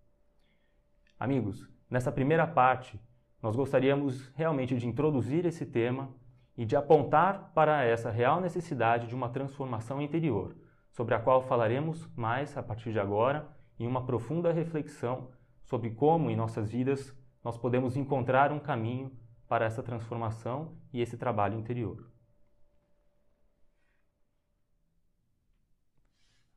Amigos, 1.18 1.68
nessa 1.90 2.12
primeira 2.12 2.46
parte, 2.46 3.00
nós 3.42 3.56
gostaríamos 3.56 4.28
realmente 4.36 4.76
de 4.76 4.86
introduzir 4.86 5.44
esse 5.44 5.66
tema 5.66 6.14
e 6.56 6.64
de 6.64 6.76
apontar 6.76 7.52
para 7.54 7.84
essa 7.84 8.10
real 8.10 8.40
necessidade 8.40 9.08
de 9.08 9.14
uma 9.14 9.28
transformação 9.28 10.00
interior, 10.00 10.56
sobre 10.90 11.14
a 11.14 11.20
qual 11.20 11.42
falaremos 11.42 12.08
mais 12.16 12.56
a 12.56 12.62
partir 12.62 12.92
de 12.92 13.00
agora 13.00 13.48
em 13.78 13.86
uma 13.86 14.04
profunda 14.04 14.52
reflexão 14.52 15.28
sobre 15.64 15.90
como 15.90 16.30
em 16.30 16.36
nossas 16.36 16.70
vidas 16.70 17.14
nós 17.44 17.58
podemos 17.58 17.96
encontrar 17.96 18.50
um 18.50 18.58
caminho 18.58 19.12
para 19.46 19.64
essa 19.64 19.82
transformação 19.82 20.76
e 20.92 21.00
esse 21.00 21.16
trabalho 21.16 21.58
interior. 21.58 22.10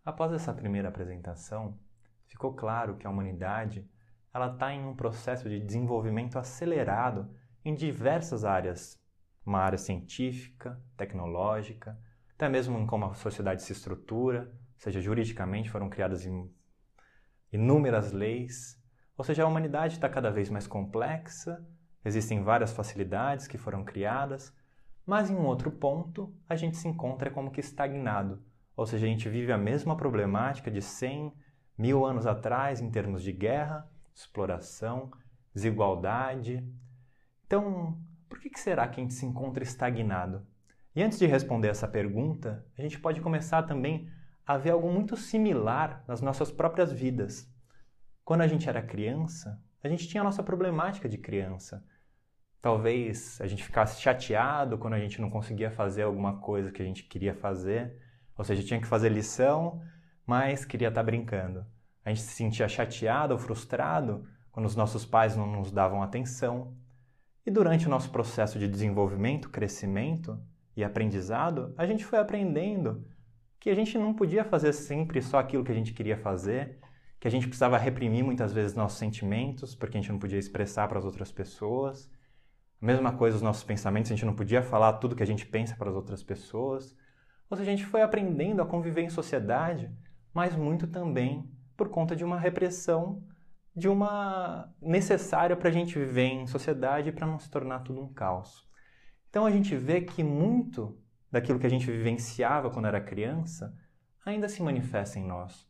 Após 0.03 0.33
essa 0.33 0.51
primeira 0.51 0.89
apresentação, 0.89 1.77
ficou 2.25 2.55
claro 2.55 2.97
que 2.97 3.05
a 3.05 3.09
humanidade 3.09 3.87
ela 4.33 4.53
está 4.53 4.73
em 4.73 4.83
um 4.83 4.95
processo 4.95 5.47
de 5.47 5.59
desenvolvimento 5.59 6.39
acelerado 6.39 7.29
em 7.63 7.75
diversas 7.75 8.43
áreas, 8.43 8.99
uma 9.45 9.59
área 9.59 9.77
científica, 9.77 10.81
tecnológica, 10.97 11.99
até 12.33 12.49
mesmo 12.49 12.79
em 12.79 12.87
como 12.87 13.05
a 13.05 13.13
sociedade 13.13 13.61
se 13.61 13.73
estrutura, 13.73 14.51
ou 14.51 14.79
seja, 14.79 14.99
juridicamente 14.99 15.69
foram 15.69 15.87
criadas 15.87 16.27
inúmeras 17.51 18.11
leis, 18.11 18.81
ou 19.15 19.23
seja, 19.23 19.43
a 19.43 19.47
humanidade 19.47 19.93
está 19.93 20.09
cada 20.09 20.31
vez 20.31 20.49
mais 20.49 20.65
complexa, 20.65 21.63
existem 22.03 22.41
várias 22.41 22.73
facilidades 22.73 23.45
que 23.45 23.57
foram 23.59 23.83
criadas, 23.83 24.51
mas 25.05 25.29
em 25.29 25.35
um 25.35 25.45
outro 25.45 25.71
ponto 25.71 26.35
a 26.49 26.55
gente 26.55 26.77
se 26.77 26.87
encontra 26.87 27.29
como 27.29 27.51
que 27.51 27.59
estagnado, 27.59 28.43
ou 28.75 28.85
seja, 28.85 29.05
a 29.05 29.09
gente 29.09 29.29
vive 29.29 29.51
a 29.51 29.57
mesma 29.57 29.95
problemática 29.95 30.71
de 30.71 30.81
100 30.81 31.33
mil 31.77 32.05
anos 32.05 32.25
atrás 32.25 32.81
em 32.81 32.89
termos 32.89 33.23
de 33.23 33.31
guerra, 33.31 33.89
exploração, 34.13 35.11
desigualdade. 35.53 36.63
Então, 37.45 37.99
por 38.29 38.39
que 38.39 38.57
será 38.59 38.87
que 38.87 38.99
a 38.99 39.03
gente 39.03 39.13
se 39.13 39.25
encontra 39.25 39.63
estagnado? 39.63 40.45
E 40.95 41.01
antes 41.01 41.17
de 41.17 41.25
responder 41.25 41.69
essa 41.69 41.87
pergunta, 41.87 42.65
a 42.77 42.81
gente 42.81 42.99
pode 42.99 43.21
começar 43.21 43.63
também 43.63 44.09
a 44.45 44.57
ver 44.57 44.71
algo 44.71 44.91
muito 44.91 45.15
similar 45.15 46.03
nas 46.07 46.21
nossas 46.21 46.51
próprias 46.51 46.91
vidas. 46.91 47.49
Quando 48.23 48.41
a 48.41 48.47
gente 48.47 48.67
era 48.67 48.81
criança, 48.81 49.61
a 49.83 49.87
gente 49.87 50.07
tinha 50.07 50.21
a 50.21 50.23
nossa 50.23 50.43
problemática 50.43 51.07
de 51.07 51.17
criança. 51.17 51.83
Talvez 52.61 53.39
a 53.41 53.47
gente 53.47 53.63
ficasse 53.63 54.01
chateado 54.01 54.77
quando 54.77 54.93
a 54.93 54.99
gente 54.99 55.19
não 55.19 55.29
conseguia 55.29 55.71
fazer 55.71 56.03
alguma 56.03 56.39
coisa 56.39 56.71
que 56.71 56.81
a 56.81 56.85
gente 56.85 57.03
queria 57.03 57.33
fazer. 57.33 57.97
Ou 58.37 58.43
seja, 58.43 58.63
tinha 58.63 58.79
que 58.79 58.87
fazer 58.87 59.09
lição, 59.09 59.81
mas 60.25 60.65
queria 60.65 60.87
estar 60.87 61.03
brincando. 61.03 61.65
A 62.03 62.09
gente 62.09 62.21
se 62.21 62.33
sentia 62.33 62.67
chateado 62.67 63.33
ou 63.33 63.39
frustrado 63.39 64.25
quando 64.51 64.65
os 64.65 64.75
nossos 64.75 65.05
pais 65.05 65.35
não 65.35 65.45
nos 65.45 65.71
davam 65.71 66.01
atenção. 66.01 66.75
E 67.45 67.51
durante 67.51 67.87
o 67.87 67.89
nosso 67.89 68.11
processo 68.11 68.59
de 68.59 68.67
desenvolvimento, 68.67 69.49
crescimento 69.49 70.39
e 70.75 70.83
aprendizado, 70.83 71.73
a 71.77 71.85
gente 71.85 72.05
foi 72.05 72.19
aprendendo 72.19 73.05
que 73.59 73.69
a 73.69 73.75
gente 73.75 73.97
não 73.97 74.13
podia 74.13 74.43
fazer 74.43 74.73
sempre 74.73 75.21
só 75.21 75.37
aquilo 75.37 75.63
que 75.63 75.71
a 75.71 75.75
gente 75.75 75.93
queria 75.93 76.17
fazer, 76.17 76.79
que 77.19 77.27
a 77.27 77.31
gente 77.31 77.47
precisava 77.47 77.77
reprimir 77.77 78.23
muitas 78.23 78.51
vezes 78.51 78.75
nossos 78.75 78.97
sentimentos, 78.97 79.75
porque 79.75 79.97
a 79.97 80.01
gente 80.01 80.11
não 80.11 80.17
podia 80.17 80.39
expressar 80.39 80.87
para 80.87 80.97
as 80.97 81.05
outras 81.05 81.31
pessoas. 81.31 82.09
A 82.81 82.85
mesma 82.85 83.13
coisa 83.13 83.37
os 83.37 83.43
nossos 83.43 83.63
pensamentos, 83.63 84.11
a 84.11 84.15
gente 84.15 84.25
não 84.25 84.33
podia 84.33 84.63
falar 84.63 84.93
tudo 84.93 85.15
que 85.15 85.21
a 85.21 85.27
gente 85.27 85.45
pensa 85.45 85.75
para 85.75 85.89
as 85.89 85.95
outras 85.95 86.23
pessoas. 86.23 86.97
Ou 87.51 87.57
seja, 87.57 87.69
a 87.69 87.75
gente 87.75 87.85
foi 87.85 88.01
aprendendo 88.01 88.61
a 88.61 88.65
conviver 88.65 89.01
em 89.01 89.09
sociedade, 89.09 89.91
mas 90.33 90.55
muito 90.55 90.87
também 90.87 91.51
por 91.75 91.89
conta 91.89 92.15
de 92.15 92.23
uma 92.23 92.39
repressão 92.39 93.21
de 93.75 93.89
uma 93.89 94.73
necessária 94.81 95.55
para 95.55 95.67
a 95.67 95.71
gente 95.71 95.99
viver 95.99 96.27
em 96.27 96.47
sociedade 96.47 97.11
para 97.11 97.27
não 97.27 97.37
se 97.37 97.49
tornar 97.49 97.81
tudo 97.81 98.01
um 98.01 98.13
caos. 98.13 98.65
Então 99.29 99.45
a 99.45 99.51
gente 99.51 99.75
vê 99.75 99.99
que 99.99 100.23
muito 100.23 100.97
daquilo 101.29 101.59
que 101.59 101.67
a 101.67 101.69
gente 101.69 101.91
vivenciava 101.91 102.69
quando 102.69 102.87
era 102.87 103.01
criança 103.01 103.77
ainda 104.25 104.47
se 104.47 104.63
manifesta 104.63 105.19
em 105.19 105.27
nós. 105.27 105.67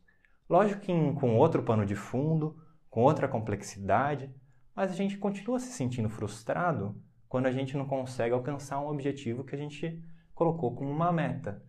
Lógico 0.48 0.82
que 0.82 0.92
com 1.14 1.36
outro 1.36 1.64
pano 1.64 1.84
de 1.84 1.96
fundo, 1.96 2.56
com 2.88 3.02
outra 3.02 3.26
complexidade, 3.26 4.32
mas 4.74 4.92
a 4.92 4.94
gente 4.94 5.18
continua 5.18 5.58
se 5.58 5.72
sentindo 5.72 6.08
frustrado 6.08 7.00
quando 7.28 7.46
a 7.46 7.52
gente 7.52 7.76
não 7.76 7.86
consegue 7.86 8.34
alcançar 8.34 8.80
um 8.80 8.88
objetivo 8.88 9.42
que 9.42 9.56
a 9.56 9.58
gente 9.58 10.00
colocou 10.32 10.76
como 10.76 10.88
uma 10.88 11.10
meta 11.10 11.60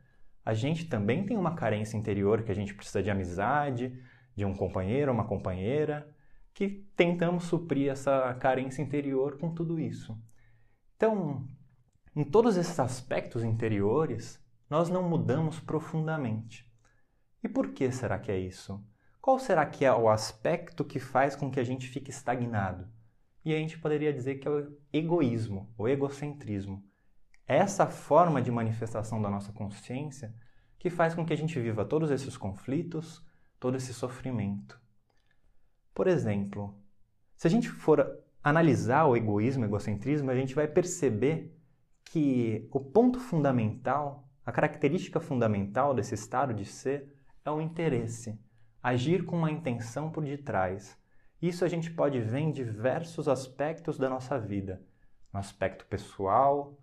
a 0.45 0.53
gente 0.53 0.85
também 0.85 1.25
tem 1.25 1.37
uma 1.37 1.55
carência 1.55 1.97
interior 1.97 2.43
que 2.43 2.51
a 2.51 2.55
gente 2.55 2.73
precisa 2.73 3.01
de 3.01 3.09
amizade, 3.09 3.97
de 4.35 4.45
um 4.45 4.53
companheiro, 4.53 5.11
uma 5.11 5.25
companheira, 5.25 6.07
que 6.53 6.85
tentamos 6.95 7.45
suprir 7.45 7.91
essa 7.91 8.33
carência 8.35 8.81
interior 8.81 9.37
com 9.37 9.53
tudo 9.53 9.79
isso. 9.79 10.17
Então, 10.95 11.47
em 12.15 12.23
todos 12.23 12.57
esses 12.57 12.79
aspectos 12.79 13.43
interiores, 13.43 14.43
nós 14.69 14.89
não 14.89 15.07
mudamos 15.07 15.59
profundamente. 15.59 16.69
E 17.43 17.49
por 17.49 17.71
que 17.71 17.91
será 17.91 18.19
que 18.19 18.31
é 18.31 18.37
isso? 18.37 18.83
Qual 19.21 19.39
será 19.39 19.65
que 19.65 19.85
é 19.85 19.93
o 19.93 20.09
aspecto 20.09 20.83
que 20.83 20.99
faz 20.99 21.35
com 21.35 21.49
que 21.49 21.59
a 21.59 21.63
gente 21.63 21.87
fique 21.87 22.11
estagnado? 22.11 22.87
e 23.45 23.53
a 23.53 23.57
gente 23.57 23.77
poderia 23.77 24.13
dizer 24.13 24.35
que 24.35 24.47
é 24.47 24.51
o 24.51 24.77
egoísmo, 24.91 25.69
o 25.77 25.87
egocentrismo. 25.87 26.83
Essa 27.47 27.85
forma 27.87 28.41
de 28.41 28.51
manifestação 28.51 29.21
da 29.21 29.29
nossa 29.29 29.51
consciência 29.51 30.33
que 30.79 30.89
faz 30.89 31.13
com 31.13 31.25
que 31.25 31.33
a 31.33 31.37
gente 31.37 31.59
viva 31.59 31.85
todos 31.85 32.11
esses 32.11 32.37
conflitos, 32.37 33.25
todo 33.59 33.77
esse 33.77 33.93
sofrimento. 33.93 34.79
Por 35.93 36.07
exemplo, 36.07 36.77
se 37.35 37.47
a 37.47 37.49
gente 37.49 37.69
for 37.69 38.19
analisar 38.43 39.05
o 39.05 39.15
egoísmo, 39.15 39.63
o 39.63 39.65
egocentrismo, 39.65 40.29
a 40.29 40.35
gente 40.35 40.55
vai 40.55 40.67
perceber 40.67 41.57
que 42.03 42.67
o 42.71 42.79
ponto 42.79 43.19
fundamental, 43.19 44.27
a 44.45 44.51
característica 44.51 45.19
fundamental 45.19 45.93
desse 45.93 46.13
estado 46.13 46.53
de 46.53 46.65
ser 46.65 47.15
é 47.45 47.51
o 47.51 47.61
interesse, 47.61 48.37
agir 48.81 49.25
com 49.25 49.37
uma 49.37 49.51
intenção 49.51 50.11
por 50.11 50.23
detrás. 50.23 50.97
Isso 51.41 51.63
a 51.63 51.67
gente 51.67 51.91
pode 51.91 52.19
ver 52.19 52.39
em 52.39 52.51
diversos 52.51 53.27
aspectos 53.27 53.97
da 53.97 54.09
nossa 54.09 54.37
vida, 54.39 54.81
no 55.31 55.39
aspecto 55.39 55.85
pessoal, 55.85 56.77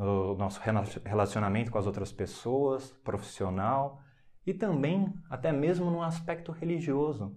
no 0.00 0.34
nosso 0.34 0.58
relacionamento 1.04 1.70
com 1.70 1.76
as 1.76 1.86
outras 1.86 2.10
pessoas, 2.10 2.90
profissional 3.04 4.00
e 4.46 4.54
também 4.54 5.12
até 5.28 5.52
mesmo 5.52 5.90
no 5.90 6.02
aspecto 6.02 6.52
religioso. 6.52 7.36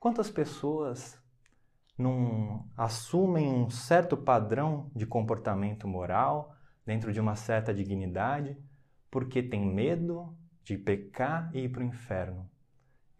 Quantas 0.00 0.28
pessoas 0.28 1.16
não 1.96 2.68
assumem 2.76 3.46
um 3.46 3.70
certo 3.70 4.16
padrão 4.16 4.90
de 4.96 5.06
comportamento 5.06 5.86
moral 5.86 6.56
dentro 6.84 7.12
de 7.12 7.20
uma 7.20 7.36
certa 7.36 7.72
dignidade 7.72 8.58
porque 9.08 9.40
tem 9.40 9.64
medo 9.64 10.36
de 10.64 10.76
pecar 10.76 11.50
e 11.54 11.60
ir 11.60 11.68
para 11.68 11.82
o 11.82 11.86
inferno? 11.86 12.50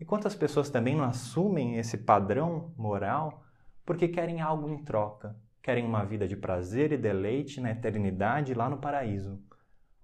E 0.00 0.05
quantas 0.05 0.35
pessoas 0.35 0.69
também 0.69 0.97
não 0.97 1.05
assumem 1.05 1.76
esse 1.76 1.99
padrão 1.99 2.75
moral 2.76 3.45
porque 3.87 4.09
querem 4.09 4.41
algo 4.41 4.69
em 4.69 4.83
troca, 4.83 5.37
querem 5.64 5.87
uma 5.87 6.04
vida 6.04 6.28
de 6.28 6.37
prazer 6.37 6.92
e 6.92 6.99
deleite 6.99 7.59
na 7.59 7.71
eternidade 7.71 8.52
lá 8.52 8.68
no 8.68 8.76
paraíso? 8.76 9.42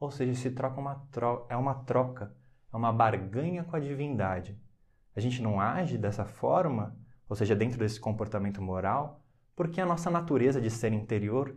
Ou 0.00 0.10
seja, 0.10 0.32
se 0.32 0.50
troca 0.52 0.80
uma 0.80 0.94
tro 1.12 1.44
é 1.50 1.56
uma 1.56 1.74
troca, 1.84 2.34
é 2.72 2.76
uma 2.76 2.90
barganha 2.90 3.62
com 3.62 3.76
a 3.76 3.78
divindade. 3.78 4.58
A 5.14 5.20
gente 5.20 5.42
não 5.42 5.60
age 5.60 5.98
dessa 5.98 6.24
forma, 6.24 6.96
ou 7.28 7.36
seja, 7.36 7.54
dentro 7.54 7.78
desse 7.78 8.00
comportamento 8.00 8.62
moral, 8.62 9.22
porque 9.54 9.82
a 9.82 9.84
nossa 9.84 10.10
natureza 10.10 10.62
de 10.62 10.70
ser 10.70 10.94
interior 10.94 11.54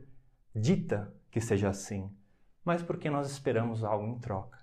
dita 0.53 1.15
que 1.31 1.39
seja 1.39 1.69
assim, 1.69 2.13
mas 2.65 2.83
porque 2.83 3.09
nós 3.09 3.31
esperamos 3.31 3.85
algo 3.85 4.05
em 4.05 4.19
troca. 4.19 4.59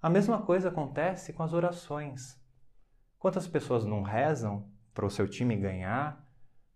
A 0.00 0.08
mesma 0.08 0.40
coisa 0.40 0.68
acontece 0.68 1.32
com 1.32 1.42
as 1.42 1.52
orações. 1.52 2.40
Quantas 3.18 3.48
pessoas 3.48 3.84
não 3.84 4.02
rezam 4.02 4.70
para 4.94 5.04
o 5.04 5.10
seu 5.10 5.26
time 5.26 5.56
ganhar, 5.56 6.24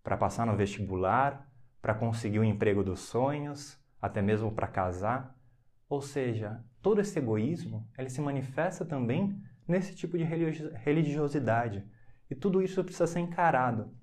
para 0.03 0.17
passar 0.17 0.45
no 0.45 0.57
vestibular, 0.57 1.46
para 1.81 1.93
conseguir 1.93 2.39
o 2.39 2.43
emprego 2.43 2.83
dos 2.83 3.01
sonhos, 3.01 3.79
até 4.01 4.21
mesmo 4.21 4.51
para 4.51 4.67
casar? 4.67 5.35
Ou 5.89 6.01
seja, 6.01 6.63
todo 6.81 7.01
esse 7.01 7.17
egoísmo 7.17 7.87
ele 7.97 8.09
se 8.09 8.21
manifesta 8.21 8.85
também 8.85 9.41
nesse 9.67 9.95
tipo 9.95 10.17
de 10.17 10.23
religiosidade. 10.23 11.85
E 12.29 12.35
tudo 12.35 12.61
isso 12.61 12.83
precisa 12.83 13.07
ser 13.07 13.19
encarado. 13.19 13.93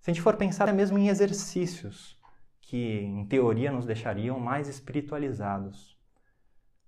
Se 0.00 0.10
a 0.10 0.14
gente 0.14 0.22
for 0.22 0.36
pensar 0.36 0.64
até 0.64 0.72
mesmo 0.72 0.98
em 0.98 1.08
exercícios 1.08 2.16
que, 2.60 3.00
em 3.00 3.24
teoria, 3.26 3.70
nos 3.70 3.86
deixariam 3.86 4.40
mais 4.40 4.68
espiritualizados. 4.68 5.96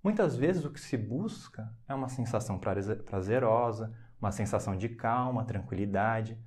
Muitas 0.03 0.35
vezes 0.35 0.63
o 0.63 0.71
que 0.71 0.79
se 0.79 0.97
busca 0.97 1.73
é 1.87 1.93
uma 1.93 2.09
sensação 2.09 2.59
prazerosa, 2.59 3.93
uma 4.19 4.31
sensação 4.31 4.75
de 4.77 4.89
calma, 4.89 5.45
tranquilidade, 5.45 6.37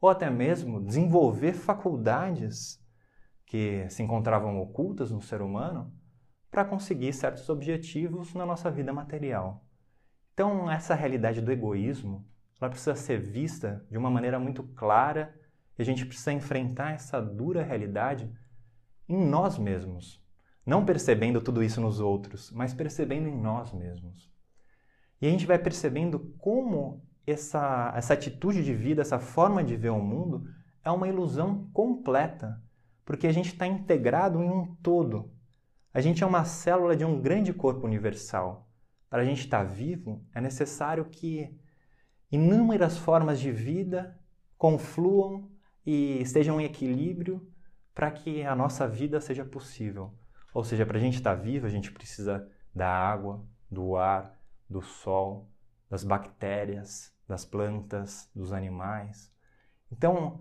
ou 0.00 0.08
até 0.08 0.30
mesmo 0.30 0.82
desenvolver 0.82 1.52
faculdades 1.52 2.79
que 3.50 3.84
se 3.90 4.00
encontravam 4.00 4.60
ocultas 4.60 5.10
no 5.10 5.20
ser 5.20 5.42
humano 5.42 5.92
para 6.52 6.64
conseguir 6.64 7.12
certos 7.12 7.48
objetivos 7.48 8.32
na 8.32 8.46
nossa 8.46 8.70
vida 8.70 8.92
material. 8.92 9.66
Então, 10.32 10.70
essa 10.70 10.94
realidade 10.94 11.40
do 11.40 11.50
egoísmo, 11.50 12.24
ela 12.60 12.70
precisa 12.70 12.94
ser 12.94 13.20
vista 13.20 13.84
de 13.90 13.98
uma 13.98 14.08
maneira 14.08 14.38
muito 14.38 14.62
clara 14.62 15.34
e 15.76 15.82
a 15.82 15.84
gente 15.84 16.06
precisa 16.06 16.32
enfrentar 16.32 16.92
essa 16.92 17.20
dura 17.20 17.60
realidade 17.60 18.32
em 19.08 19.18
nós 19.18 19.58
mesmos, 19.58 20.24
não 20.64 20.84
percebendo 20.84 21.40
tudo 21.40 21.60
isso 21.60 21.80
nos 21.80 21.98
outros, 21.98 22.52
mas 22.52 22.72
percebendo 22.72 23.28
em 23.28 23.36
nós 23.36 23.72
mesmos. 23.72 24.32
E 25.20 25.26
a 25.26 25.30
gente 25.30 25.44
vai 25.44 25.58
percebendo 25.58 26.20
como 26.38 27.04
essa, 27.26 27.92
essa 27.96 28.14
atitude 28.14 28.62
de 28.62 28.74
vida, 28.76 29.02
essa 29.02 29.18
forma 29.18 29.64
de 29.64 29.74
ver 29.74 29.90
o 29.90 29.98
mundo, 29.98 30.44
é 30.84 30.90
uma 30.92 31.08
ilusão 31.08 31.68
completa, 31.72 32.62
porque 33.04 33.26
a 33.26 33.32
gente 33.32 33.48
está 33.48 33.66
integrado 33.66 34.42
em 34.42 34.48
um 34.48 34.74
todo. 34.76 35.30
A 35.92 36.00
gente 36.00 36.22
é 36.22 36.26
uma 36.26 36.44
célula 36.44 36.96
de 36.96 37.04
um 37.04 37.20
grande 37.20 37.52
corpo 37.52 37.86
universal. 37.86 38.68
Para 39.08 39.22
a 39.22 39.24
gente 39.24 39.40
estar 39.40 39.58
tá 39.58 39.64
vivo, 39.64 40.24
é 40.34 40.40
necessário 40.40 41.04
que 41.04 41.58
inúmeras 42.30 42.96
formas 42.96 43.40
de 43.40 43.50
vida 43.50 44.16
confluam 44.56 45.50
e 45.84 46.20
estejam 46.20 46.60
em 46.60 46.64
equilíbrio 46.64 47.50
para 47.94 48.10
que 48.10 48.44
a 48.44 48.54
nossa 48.54 48.86
vida 48.86 49.20
seja 49.20 49.44
possível. 49.44 50.14
Ou 50.54 50.62
seja, 50.62 50.86
para 50.86 50.98
a 50.98 51.00
gente 51.00 51.16
estar 51.16 51.36
tá 51.36 51.42
vivo, 51.42 51.66
a 51.66 51.70
gente 51.70 51.90
precisa 51.90 52.48
da 52.74 52.88
água, 52.88 53.44
do 53.70 53.96
ar, 53.96 54.38
do 54.68 54.80
sol, 54.80 55.48
das 55.88 56.04
bactérias, 56.04 57.12
das 57.26 57.44
plantas, 57.44 58.30
dos 58.34 58.52
animais. 58.52 59.32
Então, 59.90 60.40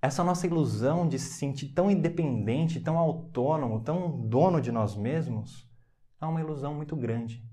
essa 0.00 0.22
nossa 0.22 0.46
ilusão 0.46 1.08
de 1.08 1.18
se 1.18 1.34
sentir 1.34 1.68
tão 1.68 1.90
independente, 1.90 2.80
tão 2.80 2.96
autônomo, 2.96 3.82
tão 3.82 4.20
dono 4.28 4.60
de 4.60 4.70
nós 4.70 4.96
mesmos, 4.96 5.68
é 6.20 6.26
uma 6.26 6.40
ilusão 6.40 6.74
muito 6.74 6.94
grande. 6.94 7.44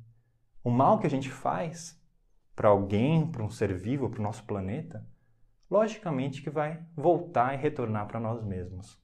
O 0.64 0.70
mal 0.70 1.00
que 1.00 1.08
a 1.08 1.10
gente 1.10 1.30
faz 1.30 2.00
para 2.56 2.70
alguém, 2.70 3.30
para 3.30 3.44
um 3.44 3.50
ser 3.50 3.76
vivo, 3.76 4.10
para 4.10 4.20
o 4.20 4.24
nosso 4.24 4.44
planeta, 4.46 5.06
logicamente 5.70 6.42
que 6.42 6.50
vai 6.50 6.84
voltar 6.96 7.54
e 7.54 7.62
retornar 7.62 8.08
para 8.08 8.20
nós 8.20 8.44
mesmos. 8.44 9.00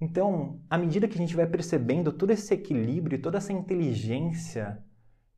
Então, 0.00 0.60
à 0.68 0.76
medida 0.76 1.08
que 1.08 1.14
a 1.14 1.18
gente 1.18 1.34
vai 1.34 1.46
percebendo 1.46 2.12
todo 2.12 2.30
esse 2.30 2.52
equilíbrio, 2.52 3.20
toda 3.20 3.38
essa 3.38 3.52
inteligência 3.52 4.84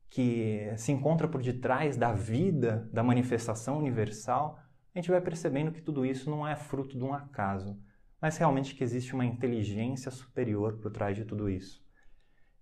que 0.09 0.73
se 0.75 0.91
encontra 0.91 1.27
por 1.27 1.41
detrás 1.41 1.95
da 1.95 2.11
vida, 2.11 2.89
da 2.91 3.01
manifestação 3.01 3.77
universal, 3.77 4.59
a 4.93 4.99
gente 4.99 5.11
vai 5.11 5.21
percebendo 5.21 5.71
que 5.71 5.81
tudo 5.81 6.05
isso 6.05 6.29
não 6.29 6.47
é 6.47 6.55
fruto 6.55 6.97
de 6.97 7.03
um 7.03 7.13
acaso, 7.13 7.77
mas 8.21 8.37
realmente 8.37 8.75
que 8.75 8.83
existe 8.83 9.13
uma 9.13 9.25
inteligência 9.25 10.11
superior 10.11 10.77
por 10.79 10.91
trás 10.91 11.15
de 11.15 11.25
tudo 11.25 11.49
isso. 11.49 11.81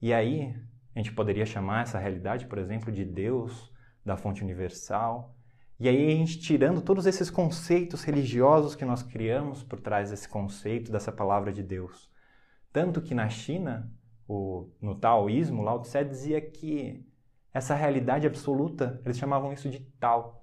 E 0.01 0.13
aí, 0.13 0.55
a 0.95 0.99
gente 0.99 1.13
poderia 1.13 1.45
chamar 1.45 1.83
essa 1.83 1.97
realidade, 1.97 2.45
por 2.45 2.57
exemplo, 2.57 2.91
de 2.91 3.03
Deus, 3.03 3.71
da 4.05 4.15
fonte 4.15 4.43
universal. 4.43 5.35
E 5.79 5.87
aí, 5.87 6.07
a 6.07 6.15
gente 6.15 6.39
tirando 6.39 6.81
todos 6.81 7.05
esses 7.05 7.29
conceitos 7.29 8.03
religiosos 8.03 8.75
que 8.75 8.85
nós 8.85 9.01
criamos 9.01 9.63
por 9.63 9.79
trás 9.79 10.11
desse 10.11 10.27
conceito, 10.27 10.91
dessa 10.91 11.11
palavra 11.11 11.51
de 11.51 11.63
Deus. 11.63 12.11
Tanto 12.71 13.01
que 13.01 13.15
na 13.15 13.29
China, 13.29 13.91
o, 14.27 14.69
no 14.81 14.95
taoísmo, 14.95 15.63
Lao 15.63 15.81
Tse 15.81 16.03
dizia 16.03 16.41
que 16.41 17.03
essa 17.53 17.73
realidade 17.73 18.27
absoluta, 18.27 19.01
eles 19.03 19.17
chamavam 19.17 19.51
isso 19.51 19.69
de 19.69 19.79
tal. 19.99 20.36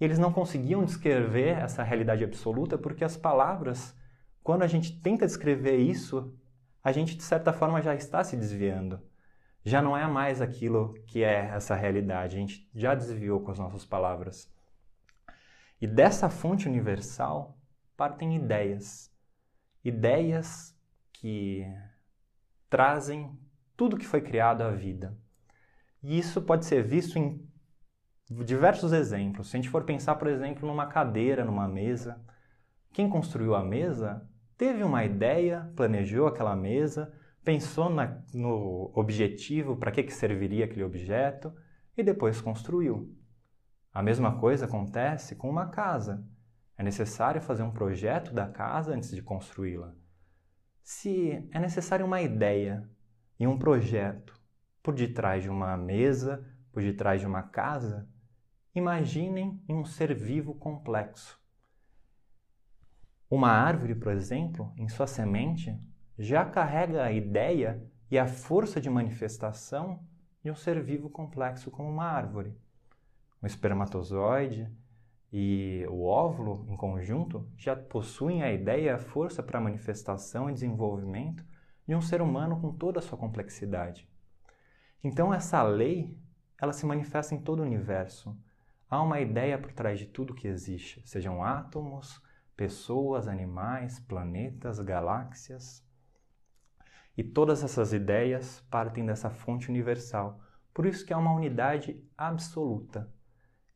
E 0.00 0.04
eles 0.04 0.18
não 0.18 0.32
conseguiam 0.32 0.84
descrever 0.84 1.58
essa 1.58 1.82
realidade 1.82 2.24
absoluta 2.24 2.78
porque 2.78 3.04
as 3.04 3.16
palavras, 3.16 3.94
quando 4.42 4.62
a 4.62 4.66
gente 4.66 4.98
tenta 5.00 5.26
descrever 5.26 5.76
isso, 5.76 6.34
a 6.82 6.90
gente 6.90 7.16
de 7.16 7.22
certa 7.22 7.52
forma 7.52 7.82
já 7.82 7.94
está 7.94 8.24
se 8.24 8.36
desviando. 8.36 8.98
Já 9.62 9.82
não 9.82 9.94
é 9.94 10.06
mais 10.06 10.40
aquilo 10.40 10.94
que 11.06 11.22
é 11.22 11.50
essa 11.54 11.74
realidade, 11.74 12.36
a 12.36 12.40
gente 12.40 12.70
já 12.74 12.94
desviou 12.94 13.40
com 13.40 13.50
as 13.50 13.58
nossas 13.58 13.84
palavras. 13.84 14.50
E 15.78 15.86
dessa 15.86 16.30
fonte 16.30 16.66
universal 16.66 17.58
partem 17.94 18.36
ideias. 18.36 19.12
Ideias 19.84 20.74
que 21.12 21.66
trazem 22.70 23.38
tudo 23.76 23.98
que 23.98 24.06
foi 24.06 24.22
criado 24.22 24.62
à 24.62 24.70
vida. 24.70 25.14
E 26.02 26.18
isso 26.18 26.40
pode 26.40 26.64
ser 26.64 26.82
visto 26.82 27.18
em 27.18 27.46
diversos 28.30 28.92
exemplos. 28.92 29.50
Se 29.50 29.56
a 29.56 29.60
gente 29.60 29.68
for 29.68 29.84
pensar, 29.84 30.14
por 30.14 30.28
exemplo, 30.28 30.66
numa 30.66 30.86
cadeira, 30.86 31.44
numa 31.44 31.66
mesa, 31.66 32.20
quem 32.92 33.08
construiu 33.08 33.54
a 33.54 33.64
mesa 33.64 34.26
teve 34.56 34.82
uma 34.82 35.04
ideia, 35.04 35.72
planejou 35.74 36.26
aquela 36.26 36.54
mesa, 36.54 37.12
pensou 37.42 37.90
na, 37.90 38.22
no 38.32 38.92
objetivo, 38.94 39.76
para 39.76 39.90
que, 39.90 40.02
que 40.02 40.12
serviria 40.12 40.66
aquele 40.66 40.84
objeto 40.84 41.52
e 41.96 42.02
depois 42.02 42.40
construiu. 42.40 43.16
A 43.92 44.02
mesma 44.02 44.38
coisa 44.38 44.66
acontece 44.66 45.34
com 45.34 45.50
uma 45.50 45.68
casa. 45.68 46.24
É 46.78 46.82
necessário 46.82 47.42
fazer 47.42 47.62
um 47.62 47.72
projeto 47.72 48.32
da 48.32 48.46
casa 48.46 48.94
antes 48.94 49.10
de 49.10 49.22
construí-la. 49.22 49.94
Se 50.82 51.48
é 51.50 51.58
necessário 51.58 52.06
uma 52.06 52.22
ideia 52.22 52.88
e 53.38 53.46
um 53.46 53.58
projeto 53.58 54.38
por 54.82 54.94
detrás 54.94 55.42
de 55.42 55.50
uma 55.50 55.76
mesa, 55.76 56.46
por 56.72 56.82
detrás 56.82 57.20
de 57.20 57.26
uma 57.26 57.42
casa, 57.42 58.08
imaginem 58.74 59.62
um 59.68 59.84
ser 59.84 60.14
vivo 60.14 60.54
complexo. 60.54 61.40
Uma 63.28 63.50
árvore, 63.50 63.94
por 63.94 64.12
exemplo, 64.12 64.72
em 64.76 64.88
sua 64.88 65.06
semente, 65.06 65.78
já 66.18 66.44
carrega 66.44 67.04
a 67.04 67.12
ideia 67.12 67.82
e 68.10 68.18
a 68.18 68.26
força 68.26 68.80
de 68.80 68.90
manifestação 68.90 70.04
de 70.42 70.50
um 70.50 70.54
ser 70.54 70.82
vivo 70.82 71.08
complexo 71.08 71.70
como 71.70 71.88
uma 71.88 72.04
árvore. 72.04 72.56
Um 73.42 73.46
espermatozoide 73.46 74.70
e 75.32 75.86
o 75.88 76.04
óvulo, 76.04 76.66
em 76.68 76.76
conjunto, 76.76 77.48
já 77.56 77.76
possuem 77.76 78.42
a 78.42 78.52
ideia 78.52 78.82
e 78.82 78.88
a 78.90 78.98
força 78.98 79.42
para 79.42 79.60
manifestação 79.60 80.50
e 80.50 80.54
desenvolvimento 80.54 81.44
de 81.86 81.94
um 81.94 82.00
ser 82.00 82.20
humano 82.20 82.60
com 82.60 82.72
toda 82.72 82.98
a 82.98 83.02
sua 83.02 83.16
complexidade. 83.16 84.08
Então, 85.02 85.32
essa 85.32 85.62
lei 85.62 86.16
ela 86.60 86.72
se 86.72 86.84
manifesta 86.84 87.34
em 87.34 87.40
todo 87.40 87.60
o 87.60 87.64
universo. 87.64 88.36
Há 88.90 89.00
uma 89.00 89.20
ideia 89.20 89.56
por 89.56 89.70
trás 89.72 90.00
de 90.00 90.06
tudo 90.06 90.34
que 90.34 90.48
existe, 90.48 91.00
sejam 91.06 91.44
átomos, 91.44 92.20
pessoas, 92.56 93.28
animais, 93.28 94.00
planetas, 94.00 94.80
galáxias. 94.80 95.86
E 97.16 97.22
todas 97.22 97.62
essas 97.62 97.92
ideias 97.92 98.66
partem 98.68 99.06
dessa 99.06 99.30
fonte 99.30 99.68
universal. 99.68 100.40
Por 100.74 100.86
isso 100.86 101.06
que 101.06 101.12
é 101.12 101.16
uma 101.16 101.32
unidade 101.32 102.02
absoluta. 102.18 103.08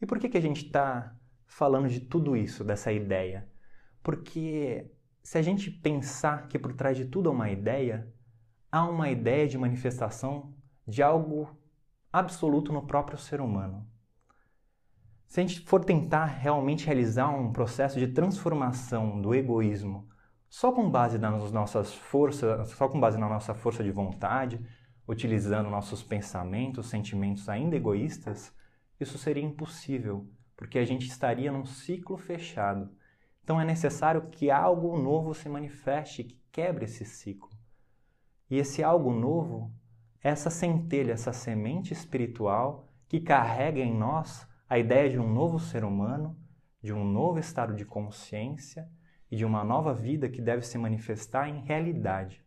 E 0.01 0.07
por 0.07 0.19
que, 0.19 0.29
que 0.29 0.37
a 0.37 0.43
gente 0.43 0.67
está 0.67 1.17
falando 1.47 1.89
de 1.89 2.01
tudo 2.01 2.37
isso, 2.37 2.65
dessa 2.65 2.91
ideia? 2.91 3.49
Porque 4.03 4.91
se 5.23 5.39
a 5.39 5.43
gente 5.43 5.71
pensar 5.71 6.49
que 6.49 6.59
por 6.59 6.73
trás 6.73 6.97
de 6.97 7.05
tudo 7.05 7.29
há 7.29 7.33
uma 7.33 7.51
ideia, 7.51 8.13
há 8.71 8.85
uma 8.85 9.09
ideia 9.09 9.47
de 9.47 9.57
manifestação 9.57 10.53
de 10.85 11.05
algo 11.05 11.57
absoluto 12.13 12.73
no 12.73 12.85
próprio 12.85 13.17
ser 13.17 13.41
humano. 13.41 13.94
Se 15.35 15.41
a 15.41 15.43
gente 15.45 15.63
for 15.63 15.85
tentar 15.85 16.27
realmente 16.27 16.87
realizar 16.87 17.29
um 17.29 17.53
processo 17.53 17.99
de 17.99 18.07
transformação 18.07 19.21
do 19.21 19.35
egoísmo 19.35 20.09
só 20.49 20.71
com 20.71 20.89
base 20.89 21.19
nas 21.19 21.51
nossas 21.51 21.93
forças, 21.93 22.69
só 22.69 22.89
com 22.89 23.01
base 23.01 23.19
na 23.19 23.29
nossa 23.29 23.53
força 23.53 23.83
de 23.83 23.91
vontade, 23.91 24.65
utilizando 25.09 25.69
nossos 25.69 26.05
pensamentos, 26.05 26.87
sentimentos 26.87 27.49
ainda 27.49 27.75
egoístas, 27.75 28.55
isso 29.01 29.19
seria 29.19 29.43
impossível, 29.43 30.25
porque 30.57 30.79
a 30.79 30.85
gente 30.85 31.09
estaria 31.09 31.51
num 31.51 31.65
ciclo 31.65 32.17
fechado. 32.17 32.89
Então 33.43 33.61
é 33.61 33.65
necessário 33.65 34.29
que 34.31 34.53
algo 34.53 34.97
novo 34.97 35.35
se 35.35 35.49
manifeste, 35.49 36.23
que 36.23 36.41
quebre 36.53 36.85
esse 36.85 37.05
ciclo. 37.05 37.51
E 38.49 38.57
esse 38.57 38.85
algo 38.85 39.13
novo 39.13 39.75
essa 40.23 40.49
centelha, 40.49 41.11
essa 41.11 41.33
semente 41.33 41.93
espiritual 41.93 42.87
que 43.09 43.19
carrega 43.19 43.81
em 43.81 43.93
nós 43.93 44.47
a 44.75 44.79
ideia 44.81 45.09
de 45.09 45.21
um 45.21 45.33
novo 45.33 45.61
ser 45.61 45.85
humano, 45.85 46.37
de 46.83 46.93
um 46.93 47.05
novo 47.05 47.39
estado 47.39 47.77
de 47.77 47.85
consciência 47.85 48.91
e 49.31 49.37
de 49.37 49.45
uma 49.45 49.63
nova 49.63 49.95
vida 49.95 50.29
que 50.29 50.43
deve 50.43 50.67
se 50.67 50.77
manifestar 50.77 51.49
em 51.49 51.61
realidade. 51.61 52.45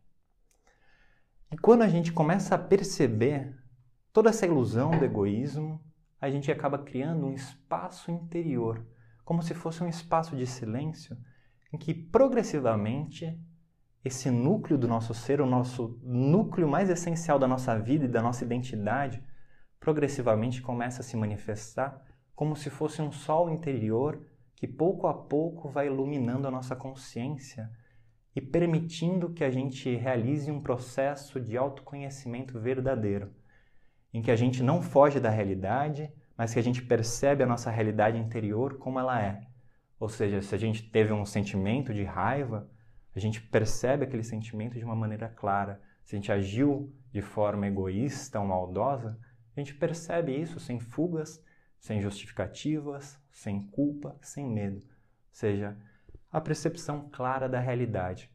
E 1.50 1.58
quando 1.58 1.84
a 1.84 1.88
gente 1.88 2.12
começa 2.12 2.54
a 2.54 2.58
perceber 2.58 3.58
toda 4.12 4.30
essa 4.30 4.46
ilusão 4.46 4.92
do 4.92 5.06
egoísmo, 5.06 5.82
a 6.20 6.30
gente 6.30 6.52
acaba 6.52 6.78
criando 6.78 7.26
um 7.26 7.34
espaço 7.34 8.12
interior, 8.12 8.86
como 9.24 9.42
se 9.42 9.54
fosse 9.54 9.82
um 9.82 9.88
espaço 9.88 10.36
de 10.36 10.46
silêncio, 10.46 11.18
em 11.72 11.78
que 11.78 11.94
progressivamente 11.94 13.40
esse 14.04 14.30
núcleo 14.30 14.78
do 14.78 14.86
nosso 14.86 15.14
ser, 15.14 15.40
o 15.40 15.46
nosso 15.46 15.98
núcleo 16.04 16.68
mais 16.68 16.90
essencial 16.90 17.40
da 17.40 17.48
nossa 17.48 17.80
vida 17.80 18.04
e 18.04 18.10
da 18.10 18.22
nossa 18.22 18.44
identidade, 18.44 19.24
progressivamente 19.80 20.62
começa 20.62 21.00
a 21.00 21.06
se 21.06 21.16
manifestar 21.16 22.06
como 22.38 22.56
se 22.56 22.70
fosse 22.70 23.02
um 23.02 23.12
sol 23.12 23.50
interior 23.50 24.22
que 24.56 24.68
pouco 24.68 25.08
a 25.08 25.14
pouco 25.14 25.70
vai 25.70 25.88
iluminando 25.88 26.48
a 26.48 26.52
nossa 26.52 26.76
consciência 26.76 27.68
e 28.36 28.40
permitindo 28.40 29.34
que 29.34 29.44
a 29.44 29.50
gente 29.50 29.96
realize 29.96 30.52
um 30.52 30.62
processo 30.62 31.42
de 31.42 31.58
autoconhecimento 31.58 32.60
verdadeiro, 32.60 33.34
em 34.14 34.22
que 34.22 34.30
a 34.30 34.36
gente 34.36 34.62
não 34.62 34.84
foge 34.84 35.20
da 35.20 35.32
realidade, 35.32 36.14
mas 36.38 36.54
que 36.54 36.60
a 36.60 36.64
gente 36.64 36.80
percebe 36.80 37.42
a 37.42 37.48
nossa 37.48 37.72
realidade 37.72 38.20
interior 38.20 38.78
como 38.78 39.00
ela 39.00 39.20
é. 39.20 39.42
Ou 40.00 40.08
seja, 40.08 40.40
se 40.40 40.54
a 40.54 40.60
gente 40.60 40.84
teve 40.92 41.12
um 41.12 41.26
sentimento 41.26 41.92
de 41.92 42.04
raiva, 42.04 42.70
a 43.16 43.20
gente 43.20 43.42
percebe 43.42 44.04
aquele 44.04 44.24
sentimento 44.24 44.78
de 44.78 44.86
uma 44.86 44.96
maneira 44.96 45.28
clara. 45.28 45.82
Se 46.04 46.16
a 46.16 46.20
gente 46.20 46.32
agiu 46.32 46.94
de 47.12 47.20
forma 47.20 47.66
egoísta 47.66 48.40
ou 48.40 48.46
maldosa, 48.46 49.20
a 49.56 49.60
gente 49.60 49.74
percebe 49.74 50.40
isso 50.40 50.60
sem 50.60 50.80
fugas, 50.80 51.44
sem 51.80 52.02
justificativas, 52.02 53.20
sem 53.32 53.62
culpa, 53.68 54.18
sem 54.22 54.46
medo. 54.46 54.78
Ou 54.78 54.84
seja, 55.32 55.78
a 56.32 56.42
percepção 56.42 57.10
clara 57.12 57.48
da 57.48 57.60
realidade. 57.60 58.30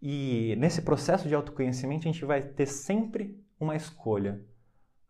E 0.00 0.54
nesse 0.58 0.82
processo 0.82 1.28
de 1.28 1.34
autoconhecimento, 1.34 2.08
a 2.08 2.12
gente 2.12 2.24
vai 2.24 2.42
ter 2.42 2.66
sempre 2.66 3.40
uma 3.58 3.74
escolha. 3.74 4.44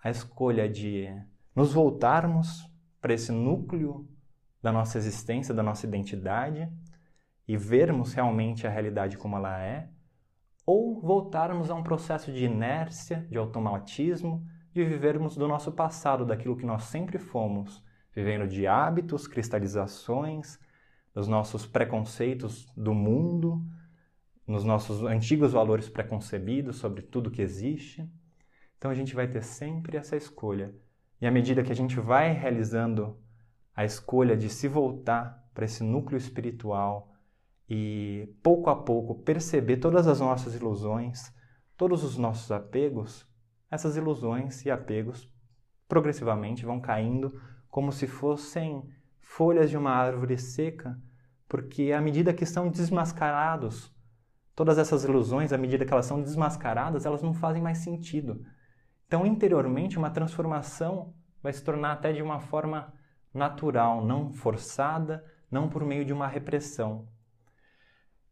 A 0.03 0.11
escolha 0.11 0.69
de 0.69 1.09
nos 1.55 1.73
voltarmos 1.73 2.71
para 3.01 3.14
esse 3.14 3.33
núcleo 3.33 4.09
da 4.62 4.73
nossa 4.73 4.99
existência, 4.99 5.55
da 5.55 5.62
nossa 5.62 5.87
identidade, 5.87 6.71
e 7.49 7.57
vermos 7.57 8.12
realmente 8.12 8.66
a 8.66 8.71
realidade 8.71 9.16
como 9.16 9.37
ela 9.37 9.61
é, 9.62 9.88
ou 10.64 11.01
voltarmos 11.01 11.71
a 11.71 11.75
um 11.75 11.83
processo 11.83 12.33
de 12.33 12.45
inércia, 12.45 13.27
de 13.31 13.38
automatismo, 13.38 14.45
de 14.76 14.84
vivermos 14.84 15.36
do 15.36 15.48
nosso 15.48 15.72
passado, 15.72 16.26
daquilo 16.26 16.56
que 16.56 16.66
nós 16.66 16.84
sempre 16.84 17.18
fomos, 17.18 17.82
vivendo 18.14 18.46
de 18.46 18.66
hábitos, 18.66 19.26
cristalizações, 19.26 20.58
dos 21.14 21.26
nossos 21.26 21.64
preconceitos 21.64 22.70
do 22.76 22.92
mundo, 22.92 23.64
nos 24.46 24.64
nossos 24.64 25.02
antigos 25.02 25.52
valores 25.52 25.88
preconcebidos 25.88 26.76
sobre 26.76 27.00
tudo 27.00 27.30
que 27.30 27.40
existe. 27.40 28.06
Então 28.76 28.90
a 28.90 28.94
gente 28.94 29.14
vai 29.14 29.26
ter 29.26 29.42
sempre 29.42 29.96
essa 29.96 30.14
escolha. 30.14 30.74
E 31.22 31.26
à 31.26 31.30
medida 31.30 31.62
que 31.62 31.72
a 31.72 31.76
gente 31.76 31.98
vai 31.98 32.32
realizando 32.32 33.16
a 33.74 33.82
escolha 33.82 34.36
de 34.36 34.50
se 34.50 34.68
voltar 34.68 35.42
para 35.54 35.64
esse 35.64 35.82
núcleo 35.82 36.18
espiritual, 36.18 37.14
e 37.68 38.28
pouco 38.42 38.68
a 38.68 38.76
pouco 38.76 39.14
perceber 39.14 39.78
todas 39.78 40.06
as 40.06 40.20
nossas 40.20 40.54
ilusões, 40.54 41.34
todos 41.78 42.04
os 42.04 42.18
nossos 42.18 42.52
apegos, 42.52 43.26
essas 43.70 43.96
ilusões 43.96 44.64
e 44.64 44.70
apegos 44.70 45.31
progressivamente 45.88 46.64
vão 46.64 46.81
caindo 46.81 47.40
como 47.68 47.92
se 47.92 48.07
fossem 48.07 48.88
folhas 49.20 49.70
de 49.70 49.76
uma 49.76 49.90
árvore 49.90 50.38
seca, 50.38 50.98
porque 51.48 51.92
à 51.92 52.00
medida 52.00 52.33
que 52.33 52.44
estão 52.44 52.68
desmascarados, 52.68 53.94
todas 54.55 54.79
essas 54.79 55.05
ilusões, 55.05 55.52
à 55.52 55.59
medida 55.59 55.85
que 55.85 55.92
elas 55.92 56.07
são 56.07 56.22
desmascaradas, 56.22 57.05
elas 57.05 57.22
não 57.22 57.35
fazem 57.35 57.62
mais 57.62 57.79
sentido. 57.79 58.44
Então, 59.07 59.26
interiormente, 59.26 59.98
uma 59.98 60.11
transformação 60.11 61.14
vai 61.42 61.52
se 61.52 61.62
tornar 61.62 61.92
até 61.92 62.12
de 62.12 62.22
uma 62.22 62.40
forma 62.40 62.92
natural, 63.33 64.05
não 64.05 64.33
forçada, 64.33 65.24
não 65.50 65.68
por 65.68 65.85
meio 65.85 66.05
de 66.05 66.12
uma 66.12 66.26
repressão. 66.26 67.07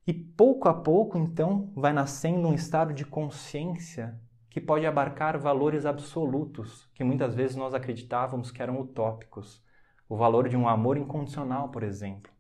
E 0.07 0.13
pouco 0.13 0.69
a 0.69 0.75
pouco, 0.75 1.17
então, 1.17 1.73
vai 1.77 1.93
nascendo 1.93 2.49
um 2.49 2.55
estado 2.55 2.93
de 2.93 3.05
consciência 3.05 4.21
que 4.55 4.61
pode 4.61 4.87
abarcar 4.87 5.37
valores 5.37 5.85
absolutos 5.85 6.89
que 6.95 7.03
muitas 7.03 7.35
vezes 7.35 7.57
nós 7.57 7.75
acreditávamos 7.75 8.53
que 8.53 8.63
eram 8.63 8.81
utópicos. 8.81 9.61
O 10.09 10.17
valor 10.17 10.49
de 10.49 10.57
um 10.57 10.69
amor 10.69 10.97
incondicional, 10.97 11.71
por 11.71 11.83
exemplo. 11.83 12.31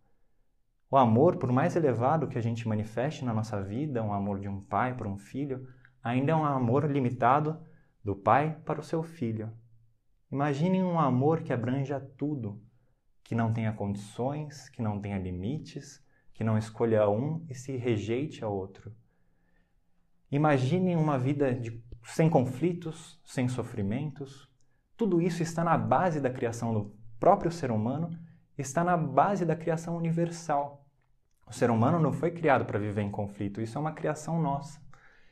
O 0.88 0.96
amor, 0.96 1.38
por 1.38 1.50
mais 1.50 1.74
elevado 1.74 2.29
que 2.29 2.38
a 2.38 2.40
gente 2.40 2.68
manifeste 2.68 3.24
na 3.24 3.35
nossa 3.35 3.61
vida, 3.61 4.00
um 4.00 4.12
amor 4.12 4.38
de 4.38 4.48
um 4.48 4.61
pai 4.61 4.96
para 4.96 5.09
um 5.09 5.18
filho, 5.18 5.66
ainda 6.00 6.31
é 6.31 6.37
um 6.37 6.44
amor 6.44 6.88
limitado 6.88 7.61
do 8.05 8.14
pai 8.14 8.61
para 8.64 8.79
o 8.79 8.85
seu 8.85 9.03
filho. 9.03 9.53
Imagine 10.31 10.85
um 10.85 11.00
amor 11.00 11.42
que 11.42 11.53
abranja 11.53 11.98
tudo, 12.16 12.62
que 13.24 13.35
não 13.35 13.53
tenha 13.53 13.72
condições, 13.72 14.68
que 14.68 14.81
não 14.81 15.00
tenha 15.00 15.18
limites, 15.18 16.00
que 16.33 16.44
não 16.44 16.57
escolha 16.57 17.11
um 17.11 17.44
e 17.50 17.57
se 17.57 17.77
rejeite 17.77 18.44
a 18.44 18.48
outro. 18.48 18.94
Imagine 20.31 20.94
uma 20.94 21.18
vida 21.18 21.53
de, 21.53 21.83
sem 22.04 22.28
conflitos, 22.28 23.20
sem 23.24 23.48
sofrimentos. 23.48 24.48
Tudo 24.96 25.20
isso 25.20 25.42
está 25.42 25.64
na 25.64 25.76
base 25.76 26.20
da 26.20 26.30
criação 26.30 26.72
do 26.72 26.94
próprio 27.18 27.50
ser 27.50 27.70
humano, 27.70 28.10
está 28.56 28.84
na 28.84 28.96
base 28.96 29.44
da 29.44 29.56
criação 29.56 29.96
universal. 29.96 30.86
O 31.46 31.52
ser 31.52 31.70
humano 31.70 31.98
não 31.98 32.12
foi 32.12 32.30
criado 32.30 32.64
para 32.64 32.78
viver 32.78 33.02
em 33.02 33.10
conflito, 33.10 33.60
isso 33.60 33.76
é 33.76 33.80
uma 33.80 33.92
criação 33.92 34.40
nossa. 34.40 34.80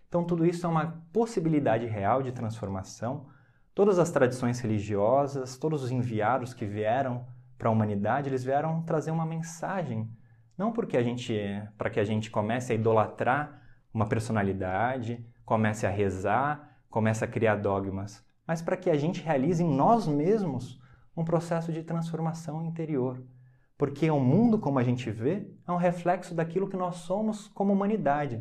Então, 0.09 0.25
tudo 0.25 0.45
isso 0.45 0.67
é 0.67 0.69
uma 0.69 1.03
possibilidade 1.13 1.87
real 1.87 2.23
de 2.23 2.33
transformação. 2.33 3.27
Todas 3.75 3.99
as 3.99 4.11
tradições 4.11 4.61
religiosas, 4.61 5.57
todos 5.57 5.83
os 5.83 5.91
enviados 5.91 6.53
que 6.53 6.67
vieram 6.67 7.27
para 7.57 7.69
a 7.69 7.73
humanidade, 7.73 8.29
eles 8.29 8.45
vieram 8.45 8.83
trazer 8.83 9.11
uma 9.11 9.25
mensagem 9.25 10.11
não 10.57 10.73
porque 10.73 10.97
a 10.97 11.03
gente, 11.03 11.35
para 11.77 11.91
que 11.91 12.01
a 12.01 12.05
gente 12.05 12.31
comece 12.31 12.73
a 12.73 12.75
idolatrar 12.75 13.61
uma 13.93 14.07
personalidade, 14.07 15.25
comece 15.45 15.87
a 15.87 15.91
rezar, 15.91 16.79
comece 16.91 17.25
a 17.25 17.29
criar 17.29 17.57
dogmas, 17.57 18.25
mas 18.47 18.61
para 18.63 18.77
que 18.77 18.91
a 18.91 18.97
gente 18.97 19.23
realize 19.23 19.63
em 19.63 19.75
nós 19.75 20.07
mesmos 20.07 20.81
um 21.17 21.25
processo 21.25 21.73
de 21.73 21.83
transformação 21.83 22.65
interior. 22.65 23.23
porque 23.83 24.09
o 24.09 24.21
mundo 24.21 24.61
como 24.61 24.79
a 24.79 24.85
gente 24.85 25.11
vê 25.11 25.45
é 25.67 25.73
um 25.73 25.77
reflexo 25.77 26.37
daquilo 26.37 26.69
que 26.69 26.77
nós 26.77 26.99
somos 26.99 27.49
como 27.49 27.73
humanidade. 27.73 28.41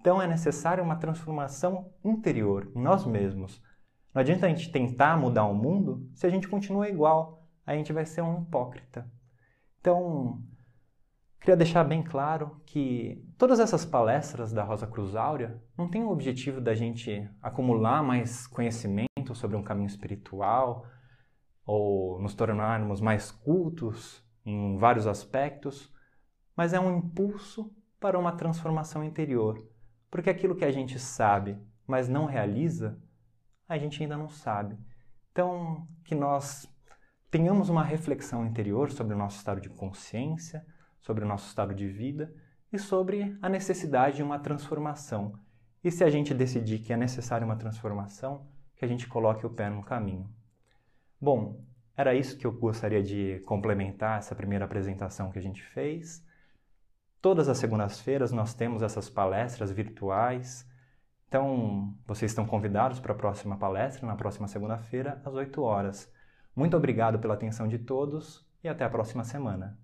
Então 0.00 0.20
é 0.20 0.26
necessária 0.26 0.82
uma 0.82 0.96
transformação 0.96 1.92
interior 2.04 2.68
em 2.74 2.82
nós 2.82 3.06
mesmos. 3.06 3.62
Não 4.12 4.20
adianta 4.20 4.46
a 4.46 4.48
gente 4.48 4.72
tentar 4.72 5.16
mudar 5.16 5.44
o 5.44 5.54
mundo 5.54 6.10
se 6.12 6.26
a 6.26 6.28
gente 6.28 6.48
continua 6.48 6.88
igual, 6.88 7.46
a 7.64 7.76
gente 7.76 7.92
vai 7.92 8.04
ser 8.04 8.22
um 8.22 8.42
hipócrita. 8.42 9.08
Então, 9.78 10.42
queria 11.44 11.58
deixar 11.58 11.84
bem 11.84 12.02
claro 12.02 12.58
que 12.64 13.22
todas 13.36 13.60
essas 13.60 13.84
palestras 13.84 14.50
da 14.50 14.64
Rosa 14.64 14.86
Cruz 14.86 15.14
Áurea 15.14 15.62
não 15.76 15.90
têm 15.90 16.02
o 16.02 16.08
objetivo 16.08 16.58
da 16.58 16.74
gente 16.74 17.28
acumular 17.42 18.02
mais 18.02 18.46
conhecimento 18.46 19.34
sobre 19.34 19.54
um 19.54 19.62
caminho 19.62 19.86
espiritual 19.86 20.86
ou 21.66 22.18
nos 22.18 22.34
tornarmos 22.34 22.98
mais 22.98 23.30
cultos 23.30 24.24
em 24.42 24.78
vários 24.78 25.06
aspectos, 25.06 25.92
mas 26.56 26.72
é 26.72 26.80
um 26.80 26.96
impulso 26.96 27.70
para 28.00 28.18
uma 28.18 28.32
transformação 28.32 29.04
interior. 29.04 29.68
Porque 30.10 30.30
aquilo 30.30 30.56
que 30.56 30.64
a 30.64 30.72
gente 30.72 30.98
sabe, 30.98 31.58
mas 31.86 32.08
não 32.08 32.24
realiza, 32.24 32.98
a 33.68 33.76
gente 33.76 34.02
ainda 34.02 34.16
não 34.16 34.30
sabe. 34.30 34.78
Então, 35.30 35.86
que 36.06 36.14
nós 36.14 36.66
tenhamos 37.30 37.68
uma 37.68 37.84
reflexão 37.84 38.46
interior 38.46 38.90
sobre 38.90 39.14
o 39.14 39.18
nosso 39.18 39.36
estado 39.36 39.60
de 39.60 39.68
consciência, 39.68 40.64
sobre 41.04 41.22
o 41.22 41.28
nosso 41.28 41.46
estado 41.46 41.74
de 41.74 41.86
vida 41.86 42.34
e 42.72 42.78
sobre 42.78 43.36
a 43.40 43.48
necessidade 43.48 44.16
de 44.16 44.22
uma 44.22 44.38
transformação. 44.38 45.38
E 45.82 45.90
se 45.90 46.02
a 46.02 46.08
gente 46.08 46.32
decidir 46.32 46.78
que 46.78 46.94
é 46.94 46.96
necessária 46.96 47.44
uma 47.44 47.56
transformação, 47.56 48.46
que 48.74 48.84
a 48.84 48.88
gente 48.88 49.06
coloque 49.06 49.44
o 49.44 49.50
pé 49.50 49.68
no 49.68 49.82
caminho. 49.82 50.28
Bom, 51.20 51.62
era 51.94 52.14
isso 52.14 52.38
que 52.38 52.46
eu 52.46 52.52
gostaria 52.52 53.02
de 53.02 53.40
complementar 53.40 54.18
essa 54.18 54.34
primeira 54.34 54.64
apresentação 54.64 55.30
que 55.30 55.38
a 55.38 55.42
gente 55.42 55.62
fez. 55.62 56.24
Todas 57.20 57.50
as 57.50 57.58
segundas-feiras 57.58 58.32
nós 58.32 58.54
temos 58.54 58.82
essas 58.82 59.10
palestras 59.10 59.70
virtuais. 59.70 60.66
Então, 61.28 61.94
vocês 62.06 62.30
estão 62.30 62.46
convidados 62.46 62.98
para 62.98 63.12
a 63.12 63.16
próxima 63.16 63.58
palestra, 63.58 64.06
na 64.06 64.16
próxima 64.16 64.48
segunda-feira, 64.48 65.20
às 65.22 65.34
8 65.34 65.62
horas. 65.62 66.10
Muito 66.56 66.76
obrigado 66.78 67.18
pela 67.18 67.34
atenção 67.34 67.68
de 67.68 67.78
todos 67.78 68.46
e 68.62 68.68
até 68.68 68.84
a 68.84 68.90
próxima 68.90 69.22
semana. 69.22 69.83